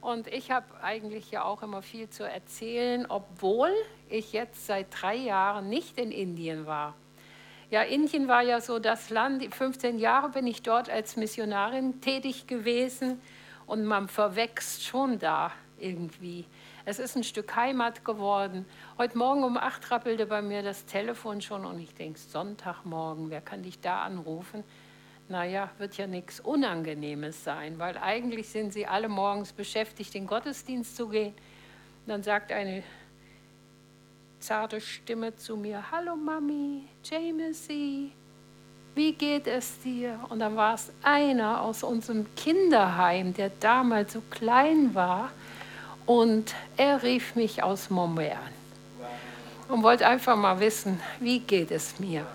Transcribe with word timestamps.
Und 0.00 0.28
ich 0.28 0.52
habe 0.52 0.66
eigentlich 0.84 1.32
ja 1.32 1.42
auch 1.42 1.64
immer 1.64 1.82
viel 1.82 2.08
zu 2.08 2.22
erzählen, 2.22 3.06
obwohl 3.08 3.72
ich 4.08 4.32
jetzt 4.32 4.66
seit 4.66 4.86
drei 5.02 5.16
Jahren 5.16 5.68
nicht 5.68 5.98
in 5.98 6.12
Indien 6.12 6.64
war. 6.64 6.94
Ja, 7.72 7.82
Indien 7.82 8.28
war 8.28 8.42
ja 8.42 8.60
so 8.60 8.78
das 8.78 9.10
Land, 9.10 9.52
15 9.52 9.98
Jahre 9.98 10.28
bin 10.28 10.46
ich 10.46 10.62
dort 10.62 10.88
als 10.88 11.16
Missionarin 11.16 12.00
tätig 12.00 12.46
gewesen 12.46 13.20
und 13.66 13.84
man 13.84 14.06
verwächst 14.06 14.84
schon 14.84 15.18
da 15.18 15.50
irgendwie. 15.80 16.46
Es 16.84 17.00
ist 17.00 17.16
ein 17.16 17.24
Stück 17.24 17.56
Heimat 17.56 18.04
geworden. 18.04 18.64
Heute 18.96 19.18
Morgen 19.18 19.42
um 19.42 19.56
acht 19.56 19.90
rappelte 19.90 20.26
bei 20.26 20.40
mir 20.40 20.62
das 20.62 20.86
Telefon 20.86 21.40
schon 21.40 21.64
und 21.64 21.80
ich 21.80 21.94
denke, 21.94 22.20
Sonntagmorgen, 22.20 23.28
wer 23.30 23.40
kann 23.40 23.64
dich 23.64 23.80
da 23.80 24.02
anrufen? 24.02 24.62
Naja, 25.30 25.70
wird 25.78 25.96
ja 25.96 26.06
nichts 26.06 26.40
Unangenehmes 26.40 27.44
sein, 27.44 27.78
weil 27.78 27.96
eigentlich 27.98 28.48
sind 28.48 28.72
sie 28.72 28.86
alle 28.86 29.08
morgens 29.08 29.52
beschäftigt, 29.52 30.14
in 30.14 30.22
den 30.22 30.26
Gottesdienst 30.26 30.96
zu 30.96 31.08
gehen. 31.08 31.32
Und 32.04 32.08
dann 32.08 32.22
sagt 32.22 32.52
eine 32.52 32.82
zarte 34.40 34.80
Stimme 34.80 35.36
zu 35.36 35.56
mir, 35.56 35.90
hallo 35.90 36.16
Mami, 36.16 36.84
Jamesy, 37.04 38.10
wie 38.94 39.12
geht 39.12 39.46
es 39.46 39.80
dir? 39.80 40.18
Und 40.28 40.40
dann 40.40 40.56
war 40.56 40.74
es 40.74 40.90
einer 41.02 41.60
aus 41.62 41.82
unserem 41.82 42.26
Kinderheim, 42.34 43.32
der 43.32 43.50
damals 43.60 44.14
so 44.14 44.22
klein 44.30 44.94
war 44.94 45.30
und 46.06 46.54
er 46.76 47.02
rief 47.02 47.36
mich 47.36 47.62
aus 47.62 47.88
Mumbai 47.88 48.32
an 48.32 48.60
und 49.68 49.82
wollte 49.84 50.06
einfach 50.06 50.36
mal 50.36 50.58
wissen, 50.58 51.00
wie 51.20 51.38
geht 51.38 51.70
es 51.70 52.00
mir? 52.00 52.26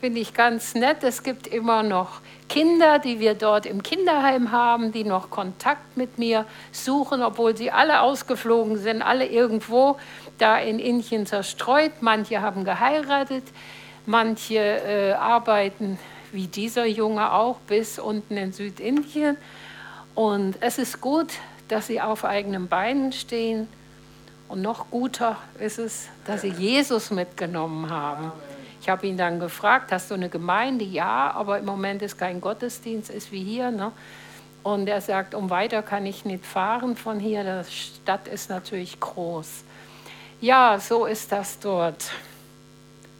Finde 0.00 0.20
ich 0.20 0.32
ganz 0.32 0.74
nett. 0.74 1.04
Es 1.04 1.22
gibt 1.22 1.46
immer 1.46 1.82
noch 1.82 2.22
Kinder, 2.48 2.98
die 2.98 3.20
wir 3.20 3.34
dort 3.34 3.66
im 3.66 3.82
Kinderheim 3.82 4.50
haben, 4.50 4.92
die 4.92 5.04
noch 5.04 5.28
Kontakt 5.28 5.94
mit 5.94 6.18
mir 6.18 6.46
suchen, 6.72 7.22
obwohl 7.22 7.54
sie 7.54 7.70
alle 7.70 8.00
ausgeflogen 8.00 8.78
sind, 8.78 9.02
alle 9.02 9.26
irgendwo 9.26 9.98
da 10.38 10.56
in 10.56 10.78
Indien 10.78 11.26
zerstreut. 11.26 11.92
Manche 12.00 12.40
haben 12.40 12.64
geheiratet, 12.64 13.44
manche 14.06 14.56
äh, 14.56 15.12
arbeiten 15.12 15.98
wie 16.32 16.46
dieser 16.46 16.86
Junge 16.86 17.30
auch 17.34 17.58
bis 17.68 17.98
unten 17.98 18.38
in 18.38 18.54
Südindien. 18.54 19.36
Und 20.14 20.56
es 20.60 20.78
ist 20.78 21.02
gut, 21.02 21.28
dass 21.68 21.88
sie 21.88 22.00
auf 22.00 22.24
eigenen 22.24 22.68
Beinen 22.68 23.12
stehen. 23.12 23.68
Und 24.48 24.62
noch 24.62 24.90
guter 24.90 25.36
ist 25.58 25.78
es, 25.78 26.08
dass 26.24 26.40
sie 26.40 26.48
Jesus 26.48 27.10
mitgenommen 27.10 27.90
haben. 27.90 28.32
Ich 28.80 28.88
habe 28.88 29.06
ihn 29.06 29.16
dann 29.16 29.38
gefragt, 29.38 29.92
hast 29.92 30.10
du 30.10 30.14
eine 30.14 30.30
Gemeinde? 30.30 30.84
Ja, 30.84 31.32
aber 31.32 31.58
im 31.58 31.66
Moment 31.66 32.00
ist 32.00 32.18
kein 32.18 32.40
Gottesdienst, 32.40 33.10
ist 33.10 33.30
wie 33.30 33.44
hier. 33.44 33.70
Ne? 33.70 33.92
Und 34.62 34.88
er 34.88 35.00
sagt, 35.00 35.34
um 35.34 35.50
weiter 35.50 35.82
kann 35.82 36.06
ich 36.06 36.24
nicht 36.24 36.46
fahren 36.46 36.96
von 36.96 37.20
hier, 37.20 37.62
die 37.62 37.72
Stadt 37.72 38.26
ist 38.26 38.48
natürlich 38.48 38.98
groß. 38.98 39.64
Ja, 40.40 40.78
so 40.78 41.04
ist 41.04 41.30
das 41.32 41.58
dort. 41.58 42.10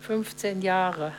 15 0.03 0.63
Jahre. 0.63 1.13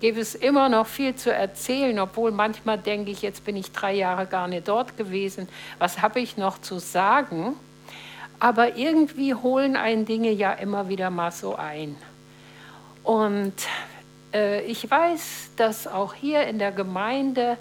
Gibt 0.00 0.18
es 0.18 0.34
immer 0.34 0.68
noch 0.68 0.86
viel 0.86 1.14
zu 1.14 1.32
erzählen, 1.32 1.98
obwohl 1.98 2.30
manchmal 2.30 2.78
denke 2.78 3.10
ich, 3.10 3.22
jetzt 3.22 3.44
bin 3.44 3.56
ich 3.56 3.72
drei 3.72 3.94
Jahre 3.94 4.26
gar 4.26 4.48
nicht 4.48 4.66
dort 4.68 4.96
gewesen. 4.96 5.48
Was 5.78 6.02
habe 6.02 6.20
ich 6.20 6.36
noch 6.36 6.60
zu 6.60 6.78
sagen? 6.78 7.54
Aber 8.40 8.76
irgendwie 8.76 9.34
holen 9.34 9.76
einen 9.76 10.04
Dinge 10.04 10.30
ja 10.30 10.52
immer 10.52 10.88
wieder 10.88 11.10
mal 11.10 11.30
so 11.30 11.54
ein. 11.54 11.96
Und 13.02 13.54
äh, 14.32 14.62
ich 14.62 14.90
weiß, 14.90 15.50
dass 15.56 15.86
auch 15.86 16.14
hier 16.14 16.46
in 16.46 16.58
der 16.58 16.72
Gemeinde 16.72 17.56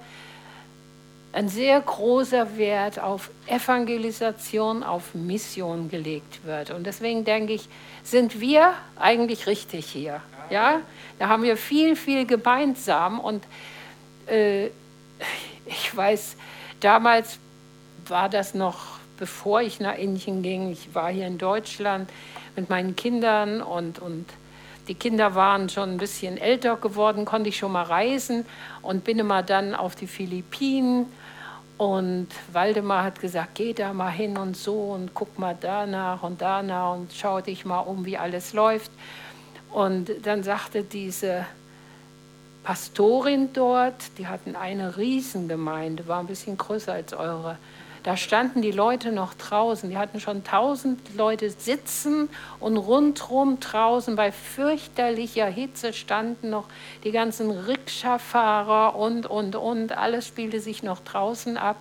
ein 1.34 1.48
sehr 1.48 1.80
großer 1.80 2.58
Wert 2.58 3.00
auf 3.00 3.32
Evangelisation, 3.48 4.84
auf 4.84 5.16
Mission 5.16 5.90
gelegt 5.90 6.46
wird. 6.46 6.72
Und 6.72 6.86
deswegen 6.86 7.24
denke 7.24 7.54
ich, 7.54 7.70
sind 8.04 8.42
wir 8.42 8.74
eigentlich 8.98 9.48
richtig 9.48 9.86
hier. 9.86 10.22
Ja, 10.50 10.82
da 11.20 11.30
haben 11.30 11.44
wir 11.44 11.56
viel, 11.56 11.96
viel 11.96 12.26
gemeinsam. 12.26 13.20
Und 13.20 13.44
äh, 14.28 14.68
ich 15.66 15.96
weiß, 15.96 16.36
damals 16.82 17.38
war 18.08 18.28
das 18.28 18.54
noch, 18.54 19.00
bevor 19.18 19.62
ich 19.62 19.80
nach 19.80 19.98
Indien 19.98 20.42
ging. 20.42 20.72
Ich 20.72 20.94
war 20.94 21.12
hier 21.12 21.28
in 21.28 21.38
Deutschland 21.38 22.10
mit 22.58 22.70
meinen 22.70 22.98
Kindern 22.98 23.62
und, 23.62 24.00
und 24.00 24.26
die 24.88 24.96
Kinder 24.96 25.36
waren 25.36 25.70
schon 25.70 25.92
ein 25.92 25.98
bisschen 25.98 26.38
älter 26.38 26.76
geworden, 26.76 27.26
konnte 27.26 27.50
ich 27.50 27.58
schon 27.58 27.72
mal 27.72 27.84
reisen 27.84 28.46
und 28.82 29.04
bin 29.04 29.20
immer 29.20 29.44
dann 29.44 29.76
auf 29.76 29.96
die 29.96 30.08
Philippinen. 30.08 31.06
Und 31.78 32.28
Waldemar 32.52 33.04
hat 33.04 33.20
gesagt, 33.20 33.56
geh 33.56 33.74
da 33.74 33.94
mal 33.94 34.12
hin 34.12 34.38
und 34.38 34.56
so 34.56 34.92
und 34.92 35.14
guck 35.14 35.40
mal 35.40 35.58
danach 35.60 36.22
und 36.24 36.42
danach 36.42 36.94
und 36.94 37.12
schau 37.12 37.42
dich 37.42 37.66
mal 37.66 37.80
um, 37.80 38.06
wie 38.06 38.18
alles 38.18 38.54
läuft. 38.54 38.92
Und 39.72 40.12
dann 40.24 40.44
sagte 40.44 40.84
diese 40.84 41.46
Pastorin 42.64 43.54
dort, 43.54 44.18
die 44.18 44.28
hatten 44.28 44.56
eine 44.56 44.98
Riesengemeinde, 44.98 46.08
war 46.08 46.20
ein 46.20 46.28
bisschen 46.28 46.58
größer 46.58 46.94
als 46.94 47.14
eure, 47.14 47.58
da 48.04 48.18
standen 48.18 48.64
die 48.64 48.72
Leute 48.72 49.12
noch 49.12 49.36
draußen. 49.36 49.90
Die 49.90 49.98
hatten 49.98 50.20
schon 50.20 50.44
tausend 50.44 51.16
Leute 51.16 51.52
sitzen 51.52 52.30
und 52.60 52.78
rundherum 52.78 53.60
draußen 53.60 54.16
bei 54.16 54.32
fürchterlicher 54.32 55.46
Hitze 55.46 55.94
standen 55.94 56.50
noch 56.50 56.66
die 57.04 57.12
ganzen 57.12 57.52
Rikscha-Fahrer 57.52 58.96
und, 58.96 59.28
und, 59.28 59.56
und. 59.56 59.92
Alles 59.96 60.28
spielte 60.28 60.60
sich 60.60 60.82
noch 60.82 61.02
draußen 61.02 61.58
ab. 61.58 61.78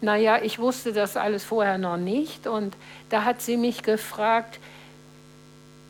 Naja, 0.00 0.40
ich 0.42 0.58
wusste 0.58 0.92
das 0.92 1.16
alles 1.16 1.44
vorher 1.44 1.78
noch 1.78 1.98
nicht. 1.98 2.48
Und 2.48 2.76
da 3.10 3.22
hat 3.22 3.40
sie 3.40 3.56
mich 3.56 3.84
gefragt, 3.84 4.58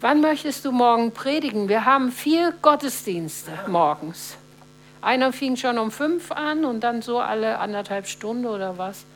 wann 0.02 0.20
möchtest 0.20 0.66
du 0.66 0.72
morgen 0.72 1.12
predigen? 1.12 1.70
Wir 1.70 1.86
haben 1.86 2.12
vier 2.12 2.52
Gottesdienste 2.60 3.50
morgens. 3.66 4.36
Einer 5.00 5.32
fing 5.32 5.56
schon 5.56 5.78
um 5.78 5.90
fünf 5.90 6.32
an 6.32 6.66
und 6.66 6.80
dann 6.80 7.00
so 7.00 7.18
alle 7.18 7.58
anderthalb 7.58 8.06
Stunden 8.06 8.44
oder 8.44 8.76
was. 8.76 9.06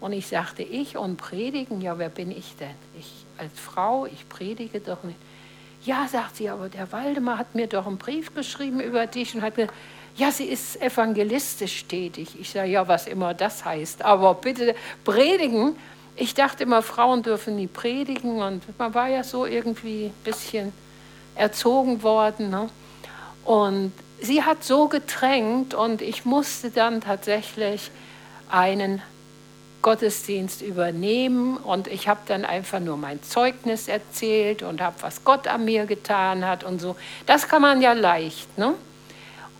Und 0.00 0.12
ich 0.12 0.28
sagte, 0.28 0.62
ich 0.62 0.96
und 0.96 1.16
predigen, 1.16 1.80
ja, 1.80 1.98
wer 1.98 2.08
bin 2.08 2.30
ich 2.30 2.54
denn? 2.56 2.74
Ich 2.98 3.26
als 3.38 3.52
Frau, 3.58 4.06
ich 4.06 4.28
predige 4.28 4.80
doch 4.80 5.02
nicht. 5.02 5.18
Ja, 5.84 6.06
sagt 6.08 6.36
sie, 6.36 6.48
aber 6.48 6.68
der 6.68 6.90
Waldemar 6.92 7.38
hat 7.38 7.54
mir 7.54 7.66
doch 7.66 7.86
einen 7.86 7.98
Brief 7.98 8.34
geschrieben 8.34 8.80
über 8.80 9.06
dich 9.06 9.34
und 9.34 9.42
hat 9.42 9.54
gesagt, 9.54 9.74
ja, 10.16 10.32
sie 10.32 10.46
ist 10.46 10.80
evangelistisch 10.82 11.84
tätig. 11.84 12.30
Ich 12.40 12.50
sage, 12.50 12.70
ja, 12.70 12.86
was 12.88 13.06
immer 13.06 13.34
das 13.34 13.64
heißt, 13.64 14.04
aber 14.04 14.34
bitte 14.34 14.74
predigen. 15.04 15.76
Ich 16.16 16.34
dachte 16.34 16.64
immer, 16.64 16.82
Frauen 16.82 17.22
dürfen 17.22 17.54
nie 17.54 17.68
predigen 17.68 18.42
und 18.42 18.62
man 18.78 18.92
war 18.94 19.08
ja 19.08 19.22
so 19.22 19.46
irgendwie 19.46 20.06
ein 20.06 20.24
bisschen 20.24 20.72
erzogen 21.36 22.02
worden. 22.02 22.50
Ne? 22.50 22.68
Und 23.44 23.92
sie 24.20 24.42
hat 24.42 24.64
so 24.64 24.88
gedrängt 24.88 25.74
und 25.74 26.02
ich 26.02 26.24
musste 26.24 26.70
dann 26.70 27.00
tatsächlich 27.00 27.92
einen 28.50 29.00
Gottesdienst 29.82 30.60
übernehmen 30.62 31.56
und 31.56 31.86
ich 31.86 32.08
habe 32.08 32.20
dann 32.26 32.44
einfach 32.44 32.80
nur 32.80 32.96
mein 32.96 33.22
Zeugnis 33.22 33.86
erzählt 33.88 34.62
und 34.62 34.80
habe, 34.80 34.96
was 35.00 35.24
Gott 35.24 35.46
an 35.46 35.64
mir 35.64 35.86
getan 35.86 36.44
hat 36.44 36.64
und 36.64 36.80
so. 36.80 36.96
Das 37.26 37.48
kann 37.48 37.62
man 37.62 37.80
ja 37.80 37.92
leicht. 37.92 38.58
Ne? 38.58 38.74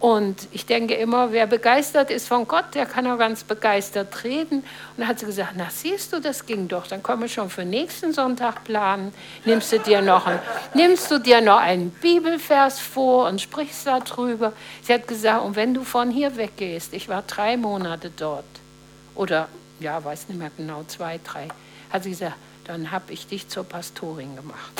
Und 0.00 0.46
ich 0.52 0.64
denke 0.64 0.94
immer, 0.94 1.32
wer 1.32 1.46
begeistert 1.48 2.10
ist 2.10 2.28
von 2.28 2.46
Gott, 2.46 2.66
der 2.74 2.86
kann 2.86 3.06
auch 3.08 3.18
ganz 3.18 3.42
begeistert 3.42 4.22
reden. 4.22 4.58
Und 4.58 4.64
dann 4.98 5.08
hat 5.08 5.18
sie 5.18 5.26
gesagt, 5.26 5.54
na 5.56 5.68
siehst 5.70 6.12
du, 6.12 6.20
das 6.20 6.46
ging 6.46 6.68
doch. 6.68 6.86
Dann 6.86 7.02
können 7.02 7.22
wir 7.22 7.28
schon 7.28 7.50
für 7.50 7.64
nächsten 7.64 8.12
Sonntag 8.12 8.62
planen. 8.62 9.12
Nimmst 9.44 9.72
du 9.72 9.80
dir 9.80 10.00
noch, 10.00 10.26
ein, 10.26 10.38
nimmst 10.74 11.10
du 11.10 11.18
dir 11.18 11.40
noch 11.40 11.58
einen 11.58 11.90
Bibelvers 11.90 12.78
vor 12.78 13.26
und 13.26 13.40
sprichst 13.40 13.88
darüber. 13.88 14.52
Sie 14.82 14.94
hat 14.94 15.08
gesagt, 15.08 15.44
und 15.44 15.56
wenn 15.56 15.74
du 15.74 15.82
von 15.82 16.10
hier 16.10 16.36
weggehst, 16.36 16.92
ich 16.94 17.08
war 17.08 17.22
drei 17.22 17.56
Monate 17.56 18.12
dort 18.16 18.44
oder 19.16 19.48
ja, 19.81 20.03
weiß 20.03 20.28
nicht 20.28 20.39
mehr 20.39 20.50
genau, 20.56 20.84
zwei, 20.87 21.21
drei, 21.25 21.49
hat 21.91 22.04
sie 22.04 22.10
gesagt, 22.10 22.36
dann 22.65 22.91
habe 22.91 23.13
ich 23.13 23.27
dich 23.27 23.48
zur 23.48 23.65
Pastorin 23.65 24.36
gemacht. 24.36 24.72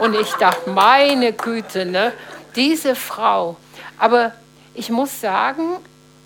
Und 0.00 0.14
ich 0.14 0.32
dachte, 0.34 0.70
meine 0.70 1.32
Güte, 1.32 1.86
ne, 1.86 2.12
diese 2.56 2.94
Frau. 2.96 3.56
Aber 3.98 4.32
ich 4.74 4.90
muss 4.90 5.20
sagen, 5.20 5.76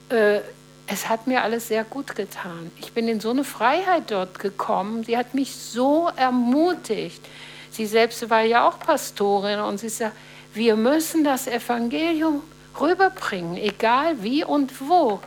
äh, 0.08 0.40
es 0.86 1.08
hat 1.08 1.26
mir 1.26 1.42
alles 1.42 1.68
sehr 1.68 1.84
gut 1.84 2.14
getan. 2.14 2.70
Ich 2.80 2.92
bin 2.92 3.08
in 3.08 3.20
so 3.20 3.30
eine 3.30 3.44
Freiheit 3.44 4.10
dort 4.10 4.38
gekommen. 4.38 5.04
Sie 5.04 5.16
hat 5.16 5.34
mich 5.34 5.54
so 5.54 6.10
ermutigt. 6.16 7.24
Sie 7.70 7.86
selbst 7.86 8.28
war 8.28 8.42
ja 8.42 8.68
auch 8.68 8.78
Pastorin 8.78 9.60
und 9.60 9.78
sie 9.78 9.88
sagt, 9.88 10.16
wir 10.54 10.76
müssen 10.76 11.24
das 11.24 11.46
Evangelium 11.46 12.42
rüberbringen, 12.78 13.56
egal 13.56 14.22
wie 14.22 14.44
und 14.44 14.86
wo. 14.86 15.20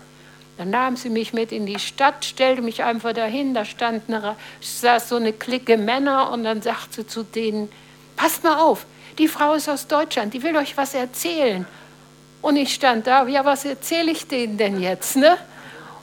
Dann 0.58 0.70
nahm 0.70 0.96
sie 0.96 1.10
mich 1.10 1.34
mit 1.34 1.52
in 1.52 1.66
die 1.66 1.80
Stadt, 1.80 2.24
stellte 2.24 2.62
mich 2.62 2.84
einfach 2.84 3.14
dahin, 3.14 3.54
da 3.54 3.66
stand 3.66 4.04
eine, 4.08 4.36
saß 4.62 5.10
so 5.10 5.18
eine 5.18 5.34
Clique 5.34 5.78
Männer 5.78 6.32
und 6.32 6.44
dann 6.44 6.62
sagte 6.62 7.02
sie 7.02 7.08
zu 7.08 7.24
denen, 7.24 7.70
passt 8.16 8.44
mal 8.44 8.60
auf, 8.60 8.86
die 9.18 9.28
Frau 9.28 9.54
ist 9.54 9.68
aus 9.70 9.88
Deutschland, 9.88 10.34
die 10.34 10.44
will 10.44 10.56
euch 10.56 10.78
was 10.78 10.94
erzählen. 10.94 11.66
Und 12.42 12.58
ich 12.58 12.74
stand 12.74 13.08
da, 13.08 13.28
ja, 13.28 13.44
was 13.44 13.66
erzähle 13.66 14.12
ich 14.12 14.28
denen 14.28 14.58
denn 14.58 14.80
jetzt? 14.80 15.16
Ne? 15.16 15.38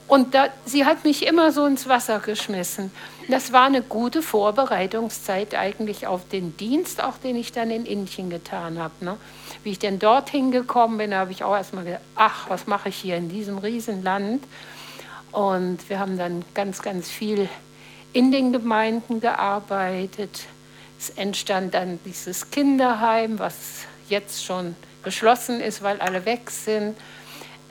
Und 0.09 0.35
da, 0.35 0.49
sie 0.67 0.85
hat 0.85 1.05
mich 1.05 1.27
immer 1.27 1.53
so 1.53 1.65
ins 1.65 1.89
Wasser 1.89 2.19
geschmissen. 2.19 2.91
Das 3.29 3.53
war 3.53 3.67
eine 3.67 3.83
gute 3.83 4.23
Vorbereitungszeit 4.23 5.55
eigentlich 5.55 6.07
auf 6.07 6.29
den 6.29 6.57
Dienst, 6.57 7.03
auch 7.03 7.19
den 7.19 7.37
ich 7.37 7.53
dann 7.53 7.71
in 7.71 7.87
Indien 7.87 8.31
getan 8.31 8.79
habe. 8.79 8.93
Ne? 9.01 9.17
Wie 9.63 9.71
ich 9.71 9.79
denn 9.79 9.99
dorthin 9.99 10.51
gekommen 10.51 10.99
bin, 10.99 11.15
habe 11.15 11.31
ich 11.31 11.45
auch 11.45 11.55
erstmal 11.55 11.85
gedacht, 11.85 12.03
ach, 12.17 12.51
was 12.51 12.67
mache 12.67 12.89
ich 12.89 12.97
hier 12.97 13.17
in 13.17 13.29
diesem 13.29 13.59
Riesenland? 13.59 14.43
Und 15.31 15.89
wir 15.89 15.99
haben 15.99 16.19
dann 16.19 16.45
ganz, 16.55 16.83
ganz 16.83 17.11
viel 17.11 17.49
in 18.13 18.33
den 18.33 18.53
Gemeinden 18.53 19.21
gearbeitet. 19.21 20.45
Es 20.99 21.11
entstand 21.11 21.75
dann 21.75 21.99
dieses 22.05 22.51
Kinderheim, 22.51 23.39
was 23.39 23.87
jetzt 24.09 24.45
schon 24.45 24.77
geschlossen 25.03 25.61
ist, 25.61 25.83
weil 25.83 26.01
alle 26.01 26.25
weg 26.27 26.51
sind. 26.51 26.97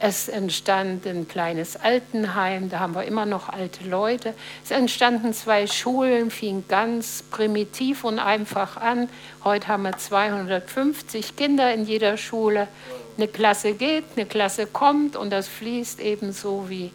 Es 0.03 0.29
entstand 0.29 1.05
ein 1.05 1.27
kleines 1.27 1.75
Altenheim, 1.75 2.71
da 2.71 2.79
haben 2.79 2.95
wir 2.95 3.03
immer 3.03 3.27
noch 3.27 3.49
alte 3.49 3.87
Leute. 3.87 4.33
Es 4.63 4.71
entstanden 4.71 5.31
zwei 5.31 5.67
Schulen, 5.67 6.31
fing 6.31 6.63
ganz 6.67 7.23
primitiv 7.29 8.03
und 8.03 8.17
einfach 8.17 8.77
an. 8.77 9.09
Heute 9.43 9.67
haben 9.67 9.83
wir 9.83 9.95
250 9.95 11.35
Kinder 11.35 11.71
in 11.71 11.85
jeder 11.85 12.17
Schule. 12.17 12.67
Eine 13.15 13.27
Klasse 13.27 13.73
geht, 13.73 14.05
eine 14.15 14.25
Klasse 14.25 14.65
kommt 14.65 15.15
und 15.15 15.29
das 15.29 15.47
fließt 15.47 15.99
ebenso 15.99 16.67
wie. 16.67 16.89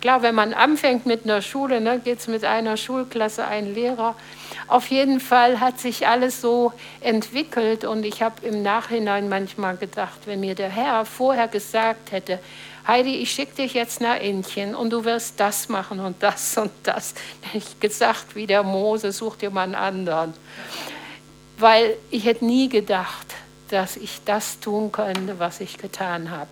Klar, 0.00 0.22
wenn 0.22 0.34
man 0.34 0.54
anfängt 0.54 1.06
mit 1.06 1.24
einer 1.24 1.42
Schule, 1.42 1.80
ne, 1.80 2.00
geht 2.02 2.20
es 2.20 2.28
mit 2.28 2.44
einer 2.44 2.76
Schulklasse, 2.76 3.44
ein 3.44 3.74
Lehrer. 3.74 4.14
Auf 4.68 4.88
jeden 4.88 5.18
Fall 5.18 5.58
hat 5.58 5.80
sich 5.80 6.06
alles 6.06 6.40
so 6.40 6.72
entwickelt 7.00 7.84
und 7.84 8.04
ich 8.04 8.22
habe 8.22 8.46
im 8.46 8.62
Nachhinein 8.62 9.28
manchmal 9.28 9.76
gedacht, 9.76 10.20
wenn 10.26 10.40
mir 10.40 10.54
der 10.54 10.68
Herr 10.68 11.04
vorher 11.04 11.48
gesagt 11.48 12.12
hätte, 12.12 12.38
Heidi, 12.86 13.16
ich 13.16 13.32
schicke 13.32 13.56
dich 13.56 13.74
jetzt 13.74 14.00
nach 14.00 14.18
Indien 14.18 14.74
und 14.74 14.90
du 14.90 15.04
wirst 15.04 15.38
das 15.40 15.68
machen 15.68 16.00
und 16.00 16.22
das 16.22 16.56
und 16.56 16.70
das. 16.84 17.14
Ich 17.52 17.80
gesagt, 17.80 18.34
wie 18.34 18.46
der 18.46 18.62
Mose, 18.62 19.12
such 19.12 19.36
dir 19.36 19.50
mal 19.50 19.64
einen 19.64 19.74
anderen. 19.74 20.32
Weil 21.58 21.96
ich 22.10 22.24
hätte 22.24 22.44
nie 22.44 22.68
gedacht, 22.68 23.26
dass 23.68 23.96
ich 23.96 24.20
das 24.24 24.60
tun 24.60 24.92
könnte, 24.92 25.38
was 25.38 25.60
ich 25.60 25.76
getan 25.76 26.30
habe. 26.30 26.48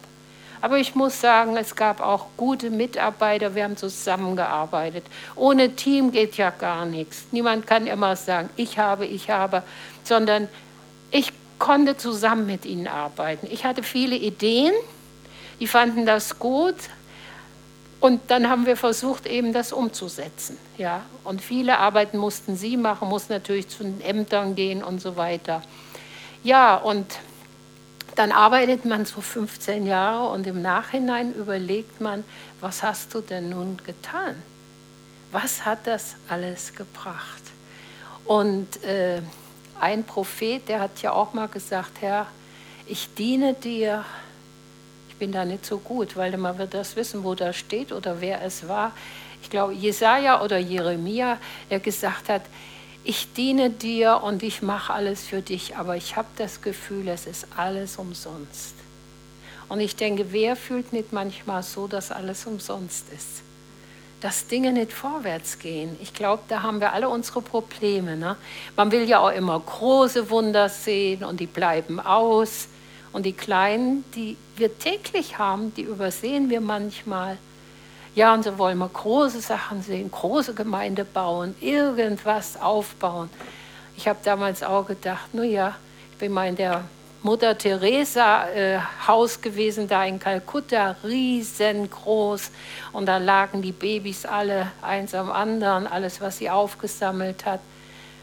Aber 0.61 0.79
ich 0.79 0.95
muss 0.95 1.21
sagen, 1.21 1.57
es 1.57 1.77
gab 1.77 2.01
auch 2.01 2.27
gute 2.37 2.71
Mitarbeiter, 2.71 3.55
wir 3.55 3.65
haben 3.65 3.77
zusammengearbeitet. 3.77 5.05
Ohne 5.35 5.77
Team 5.77 6.11
geht 6.11 6.37
ja 6.37 6.51
gar 6.51 6.87
nichts. 6.87 7.27
Niemand 7.33 7.67
kann 7.67 7.87
immer 7.87 8.17
sagen, 8.17 8.51
ich 8.57 8.79
habe, 8.79 9.07
ich 9.07 9.31
habe, 9.31 9.63
sondern 10.05 10.49
ich 11.11 11.33
konnte 11.59 11.97
zusammen 11.97 12.47
mit 12.47 12.65
ihnen 12.67 12.87
arbeiten. 12.87 13.49
Ich 13.51 13.65
hatte 13.65 13.83
viele 13.83 14.17
Ideen, 14.17 14.73
die 15.61 15.67
fanden 15.67 16.07
das 16.07 16.39
gut. 16.39 16.77
Und 17.99 18.21
dann 18.29 18.49
haben 18.49 18.67
wir 18.67 18.77
versucht, 18.77 19.27
eben 19.27 19.53
das 19.53 19.73
umzusetzen. 19.73 20.59
Ja? 20.77 21.03
Und 21.25 21.41
viele 21.41 21.79
Arbeiten 21.79 22.19
mussten 22.19 22.57
sie 22.57 22.77
machen, 22.77 23.09
mussten 23.09 23.33
natürlich 23.33 23.69
zu 23.69 23.85
den 23.85 24.01
Ämtern 24.03 24.55
gehen 24.55 24.85
und 24.85 25.01
so 25.01 25.17
weiter. 25.17 25.63
Ja, 26.45 26.77
und 26.77 27.07
dann 28.17 28.33
arbeitet 28.33 28.85
man 28.85 29.05
so 29.05 29.21
15 29.21 29.87
Jahre 29.87 30.29
und 30.31 30.47
im 30.47 30.63
Nachhinein 30.63 31.35
überlegt 31.35 32.01
man, 32.01 32.25
was 32.61 32.83
hast 32.83 33.15
du 33.15 33.21
denn 33.21 33.51
nun 33.51 33.77
getan? 33.85 34.35
Was 35.33 35.67
hat 35.67 35.87
das 35.87 36.17
alles 36.29 36.75
gebracht? 36.75 37.43
Und 38.25 38.83
äh, 38.85 39.21
ein 39.79 40.05
Prophet, 40.05 40.67
der 40.69 40.81
hat 40.81 41.03
ja 41.03 41.13
auch 41.13 41.35
mal 41.35 41.49
gesagt, 41.49 42.01
Herr, 42.01 42.27
ich 42.87 43.13
diene 43.15 43.55
dir. 43.55 44.05
Ich 45.11 45.17
bin 45.17 45.33
da 45.33 45.45
nicht 45.45 45.67
so 45.67 45.79
gut, 45.79 46.17
weil 46.17 46.37
man 46.37 46.57
wird 46.59 46.75
das 46.75 46.97
wissen, 46.97 47.23
wo 47.23 47.35
das 47.35 47.57
steht 47.57 47.93
oder 47.93 48.21
wer 48.21 48.43
es 48.43 48.67
war. 48.67 48.93
Ich 49.43 49.51
glaube, 49.51 49.75
Jesaja 49.75 50.43
oder 50.43 50.59
Jeremia, 50.59 51.39
der 51.71 51.81
gesagt 51.81 52.29
hat, 52.29 52.43
ich 53.07 53.33
diene 53.35 53.71
dir 53.71 54.21
und 54.25 54.43
ich 54.43 54.63
mache 54.63 54.93
alles 54.93 55.25
für 55.25 55.41
dich, 55.41 55.77
aber 55.77 55.97
ich 55.97 56.17
habe 56.17 56.27
das 56.39 56.61
Gefühl, 56.61 57.07
es 57.07 57.27
ist 57.27 57.47
alles 57.57 57.99
umsonst. 57.99 58.75
Und 59.69 59.79
ich 59.79 59.95
denke, 59.95 60.33
wer 60.33 60.57
fühlt 60.57 60.93
nicht 60.93 61.13
manchmal 61.13 61.63
so, 61.63 61.87
dass 61.87 62.11
alles 62.11 62.47
umsonst 62.47 63.07
ist? 63.15 63.43
Dass 64.21 64.49
Dinge 64.49 64.73
nicht 64.73 64.93
vorwärts 64.93 65.61
gehen. 65.61 65.97
Ich 66.03 66.15
glaube, 66.15 66.43
da 66.49 66.65
haben 66.65 66.81
wir 66.81 66.93
alle 66.93 67.09
unsere 67.09 67.43
Probleme. 67.43 68.17
Ne? 68.17 68.37
Man 68.75 68.91
will 68.91 69.09
ja 69.09 69.21
auch 69.21 69.33
immer 69.33 69.61
große 69.61 70.29
Wunder 70.31 70.69
sehen 70.69 71.23
und 71.23 71.39
die 71.39 71.47
bleiben 71.47 72.01
aus. 72.01 72.67
Und 73.13 73.25
die 73.25 73.35
kleinen, 73.35 74.05
die 74.17 74.37
wir 74.57 74.79
täglich 74.81 75.39
haben, 75.39 75.73
die 75.75 75.83
übersehen 75.83 76.51
wir 76.51 76.61
manchmal. 76.61 77.39
Ja, 78.17 78.33
und 78.33 78.45
so 78.45 78.57
wollen 78.57 78.79
wir 78.79 78.89
große 78.89 79.43
Sachen 79.43 79.83
sehen, 79.83 80.11
große 80.11 80.55
Gemeinde 80.55 81.05
bauen, 81.05 81.55
irgendwas 81.61 82.59
aufbauen. 82.59 83.29
Ich 83.95 84.09
habe 84.09 84.19
damals 84.25 84.63
auch 84.63 84.87
gedacht, 84.87 85.35
nun 85.35 85.51
ja, 85.51 85.75
ich 86.13 86.17
bin 86.17 86.33
mal 86.33 86.49
in 86.49 86.57
der 86.57 86.85
Mutter 87.23 87.59
Teresa 87.59 88.49
äh, 88.49 88.79
Haus 89.07 89.43
gewesen, 89.43 89.87
da 89.87 90.03
in 90.07 90.19
Kalkutta, 90.19 90.97
riesengroß. 91.05 92.53
Und 92.95 93.05
da 93.05 93.19
lagen 93.19 93.61
die 93.61 93.73
Babys 93.73 94.25
alle 94.25 94.69
eins 94.81 95.15
am 95.15 95.31
anderen, 95.31 95.87
alles, 95.87 96.19
was 96.23 96.39
sie 96.39 96.49
aufgesammelt 96.49 97.45
hat. 97.45 97.61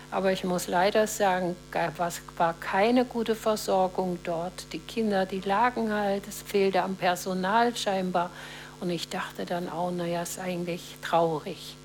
Aber 0.09 0.31
ich 0.31 0.43
muss 0.43 0.67
leider 0.67 1.05
sagen, 1.05 1.55
es 1.71 2.21
war 2.37 2.55
keine 2.59 3.05
gute 3.05 3.35
Versorgung 3.35 4.17
dort. 4.23 4.73
Die 4.73 4.79
Kinder, 4.79 5.27
die 5.27 5.41
lagen 5.41 5.93
halt, 5.93 6.27
es 6.27 6.41
fehlte 6.41 6.81
am 6.81 6.95
Personal 6.95 7.75
scheinbar. 7.75 8.31
Und 8.83 8.89
ich 8.89 9.07
dachte 9.07 9.45
dann 9.45 9.69
auch, 9.69 9.91
naja, 9.91 10.23
ist 10.23 10.39
eigentlich 10.39 10.97
traurig. 11.01 11.77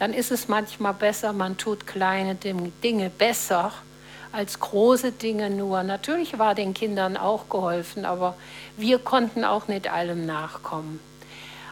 Dann 0.00 0.12
ist 0.12 0.32
es 0.32 0.48
manchmal 0.48 0.92
besser, 0.92 1.32
man 1.32 1.56
tut 1.56 1.86
kleine 1.86 2.34
Dinge 2.34 3.10
besser 3.10 3.70
als 4.32 4.58
große 4.58 5.12
Dinge 5.12 5.50
nur. 5.50 5.84
Natürlich 5.84 6.40
war 6.40 6.56
den 6.56 6.74
Kindern 6.74 7.16
auch 7.16 7.48
geholfen, 7.48 8.04
aber 8.04 8.34
wir 8.76 8.98
konnten 8.98 9.44
auch 9.44 9.68
nicht 9.68 9.86
allem 9.86 10.26
nachkommen. 10.26 10.98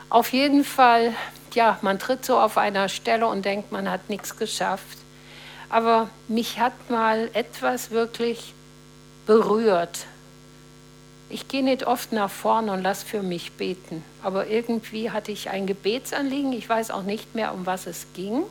Auf 0.08 0.32
jeden 0.32 0.62
Fall, 0.62 1.14
ja, 1.52 1.81
man 1.82 1.99
tritt 1.99 2.25
so 2.25 2.38
auf 2.38 2.56
einer 2.56 2.88
Stelle 2.88 3.26
und 3.26 3.44
denkt, 3.44 3.72
man 3.72 3.90
hat 3.90 4.08
nichts 4.08 4.37
geschafft. 4.37 4.99
Aber 5.69 6.08
mich 6.28 6.61
hat 6.61 6.90
mal 6.90 7.28
etwas 7.32 7.90
wirklich 7.90 8.55
berührt. 9.26 10.06
Ich 11.32 11.47
gehe 11.47 11.62
nicht 11.62 11.87
oft 11.87 12.11
nach 12.12 12.29
vorne 12.29 12.73
und 12.73 12.82
lasse 12.82 13.06
für 13.06 13.23
mich 13.23 13.53
beten, 13.53 14.03
aber 14.23 14.49
irgendwie 14.49 15.12
hatte 15.12 15.31
ich 15.31 15.49
ein 15.49 15.67
Gebetsanliegen. 15.67 16.53
Ich 16.53 16.69
weiß 16.69 16.91
auch 16.91 17.05
nicht 17.05 17.37
mehr, 17.37 17.55
um 17.55 17.67
was 17.67 17.87
es 17.87 18.09
ging. 18.15 18.43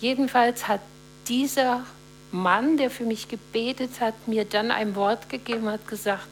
Jedenfalls 0.00 0.66
hat 0.66 0.80
dieser 1.28 1.84
Mann, 2.32 2.78
der 2.78 2.90
für 2.90 3.04
mich 3.04 3.28
gebetet 3.28 4.00
hat, 4.00 4.14
mir 4.26 4.44
dann 4.44 4.72
ein 4.72 4.96
Wort 4.96 5.28
gegeben, 5.28 5.68
hat 5.68 5.86
gesagt, 5.86 6.26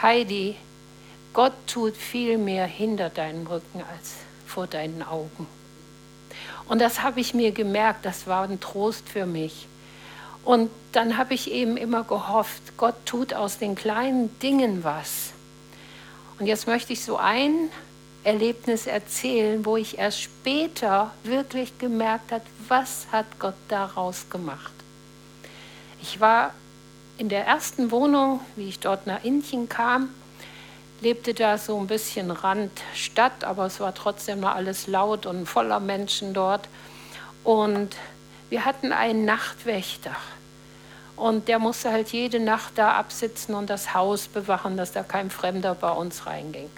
Heidi, 0.00 0.54
Gott 1.32 1.54
tut 1.66 1.96
viel 1.96 2.38
mehr 2.38 2.66
hinter 2.66 3.10
deinem 3.10 3.44
Rücken 3.46 3.82
als 3.92 4.14
vor 4.46 4.68
deinen 4.68 5.02
Augen. 5.02 5.48
Und 6.68 6.80
das 6.80 7.02
habe 7.02 7.20
ich 7.20 7.34
mir 7.34 7.50
gemerkt, 7.50 8.04
das 8.04 8.28
war 8.28 8.44
ein 8.44 8.60
Trost 8.60 9.08
für 9.08 9.26
mich. 9.26 9.66
Und 10.44 10.70
dann 10.92 11.18
habe 11.18 11.34
ich 11.34 11.50
eben 11.50 11.76
immer 11.76 12.04
gehofft, 12.04 12.76
Gott 12.76 12.94
tut 13.04 13.34
aus 13.34 13.58
den 13.58 13.74
kleinen 13.74 14.38
Dingen 14.40 14.82
was. 14.84 15.32
Und 16.38 16.46
jetzt 16.46 16.66
möchte 16.66 16.92
ich 16.92 17.04
so 17.04 17.16
ein 17.16 17.70
Erlebnis 18.24 18.86
erzählen, 18.86 19.64
wo 19.64 19.76
ich 19.76 19.98
erst 19.98 20.20
später 20.20 21.12
wirklich 21.24 21.78
gemerkt 21.78 22.32
habe, 22.32 22.44
was 22.68 23.06
hat 23.12 23.26
Gott 23.38 23.54
daraus 23.68 24.28
gemacht. 24.30 24.72
Ich 26.00 26.20
war 26.20 26.52
in 27.18 27.28
der 27.28 27.46
ersten 27.46 27.90
Wohnung, 27.90 28.40
wie 28.56 28.68
ich 28.68 28.80
dort 28.80 29.06
nach 29.06 29.22
Indien 29.22 29.68
kam, 29.68 30.08
lebte 31.00 31.34
da 31.34 31.58
so 31.58 31.78
ein 31.78 31.86
bisschen 31.86 32.30
Randstadt, 32.30 33.44
aber 33.44 33.66
es 33.66 33.80
war 33.80 33.94
trotzdem 33.94 34.40
noch 34.40 34.54
alles 34.54 34.86
laut 34.86 35.26
und 35.26 35.46
voller 35.46 35.80
Menschen 35.80 36.32
dort. 36.32 36.68
Und 37.44 37.96
wir 38.52 38.66
hatten 38.66 38.92
einen 38.92 39.24
Nachtwächter. 39.24 40.14
Und 41.16 41.48
der 41.48 41.58
musste 41.58 41.90
halt 41.90 42.12
jede 42.12 42.38
Nacht 42.38 42.74
da 42.76 42.92
absitzen 42.98 43.54
und 43.54 43.70
das 43.70 43.94
Haus 43.94 44.28
bewachen, 44.28 44.76
dass 44.76 44.92
da 44.92 45.02
kein 45.02 45.30
Fremder 45.30 45.74
bei 45.74 45.90
uns 45.90 46.26
reinging. 46.26 46.68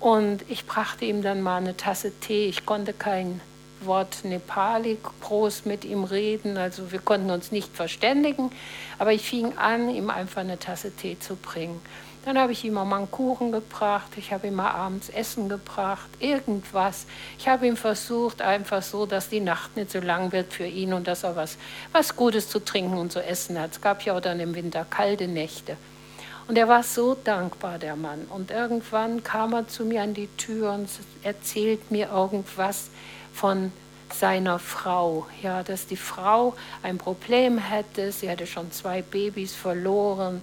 Und 0.00 0.44
ich 0.50 0.66
brachte 0.66 1.06
ihm 1.06 1.22
dann 1.22 1.40
mal 1.40 1.56
eine 1.56 1.78
Tasse 1.78 2.12
Tee. 2.20 2.44
Ich 2.44 2.66
konnte 2.66 2.92
kein 2.92 3.40
Wort 3.80 4.22
Nepali 4.24 4.98
groß 5.22 5.64
mit 5.64 5.86
ihm 5.86 6.04
reden, 6.04 6.58
also 6.58 6.92
wir 6.92 6.98
konnten 6.98 7.30
uns 7.30 7.52
nicht 7.52 7.74
verständigen, 7.74 8.50
aber 8.98 9.14
ich 9.14 9.22
fing 9.22 9.56
an, 9.56 9.88
ihm 9.88 10.10
einfach 10.10 10.42
eine 10.42 10.58
Tasse 10.58 10.94
Tee 10.94 11.18
zu 11.18 11.36
bringen. 11.36 11.80
Dann 12.24 12.38
habe 12.38 12.52
ich 12.52 12.64
ihm 12.64 12.74
mal 12.74 12.90
einen 12.92 13.10
Kuchen 13.10 13.50
gebracht, 13.50 14.12
ich 14.16 14.32
habe 14.32 14.46
ihm 14.46 14.54
mal 14.54 14.70
abends 14.70 15.08
Essen 15.08 15.48
gebracht, 15.48 16.08
irgendwas. 16.20 17.06
Ich 17.36 17.48
habe 17.48 17.66
ihm 17.66 17.76
versucht, 17.76 18.42
einfach 18.42 18.82
so, 18.82 19.06
dass 19.06 19.28
die 19.28 19.40
Nacht 19.40 19.76
nicht 19.76 19.90
so 19.90 19.98
lang 19.98 20.30
wird 20.30 20.52
für 20.52 20.66
ihn 20.66 20.92
und 20.92 21.08
dass 21.08 21.24
er 21.24 21.34
was, 21.34 21.56
was 21.90 22.14
Gutes 22.14 22.48
zu 22.48 22.60
trinken 22.60 22.96
und 22.96 23.10
zu 23.10 23.24
essen 23.24 23.58
hat. 23.58 23.72
Es 23.72 23.80
gab 23.80 24.02
ja 24.02 24.16
auch 24.16 24.20
dann 24.20 24.38
im 24.38 24.54
Winter 24.54 24.86
kalte 24.88 25.26
Nächte. 25.26 25.76
Und 26.46 26.56
er 26.56 26.68
war 26.68 26.84
so 26.84 27.14
dankbar, 27.14 27.78
der 27.78 27.96
Mann. 27.96 28.26
Und 28.28 28.52
irgendwann 28.52 29.24
kam 29.24 29.52
er 29.52 29.66
zu 29.66 29.84
mir 29.84 30.02
an 30.02 30.14
die 30.14 30.28
Tür 30.36 30.74
und 30.74 30.88
erzählt 31.24 31.90
mir 31.90 32.10
irgendwas 32.10 32.90
von 33.32 33.72
seiner 34.12 34.58
Frau. 34.58 35.26
Ja, 35.42 35.62
dass 35.62 35.86
die 35.86 35.96
Frau 35.96 36.54
ein 36.82 36.98
Problem 36.98 37.58
hätte. 37.58 38.12
Sie 38.12 38.30
hatte 38.30 38.46
schon 38.46 38.70
zwei 38.70 39.02
Babys 39.02 39.54
verloren 39.54 40.42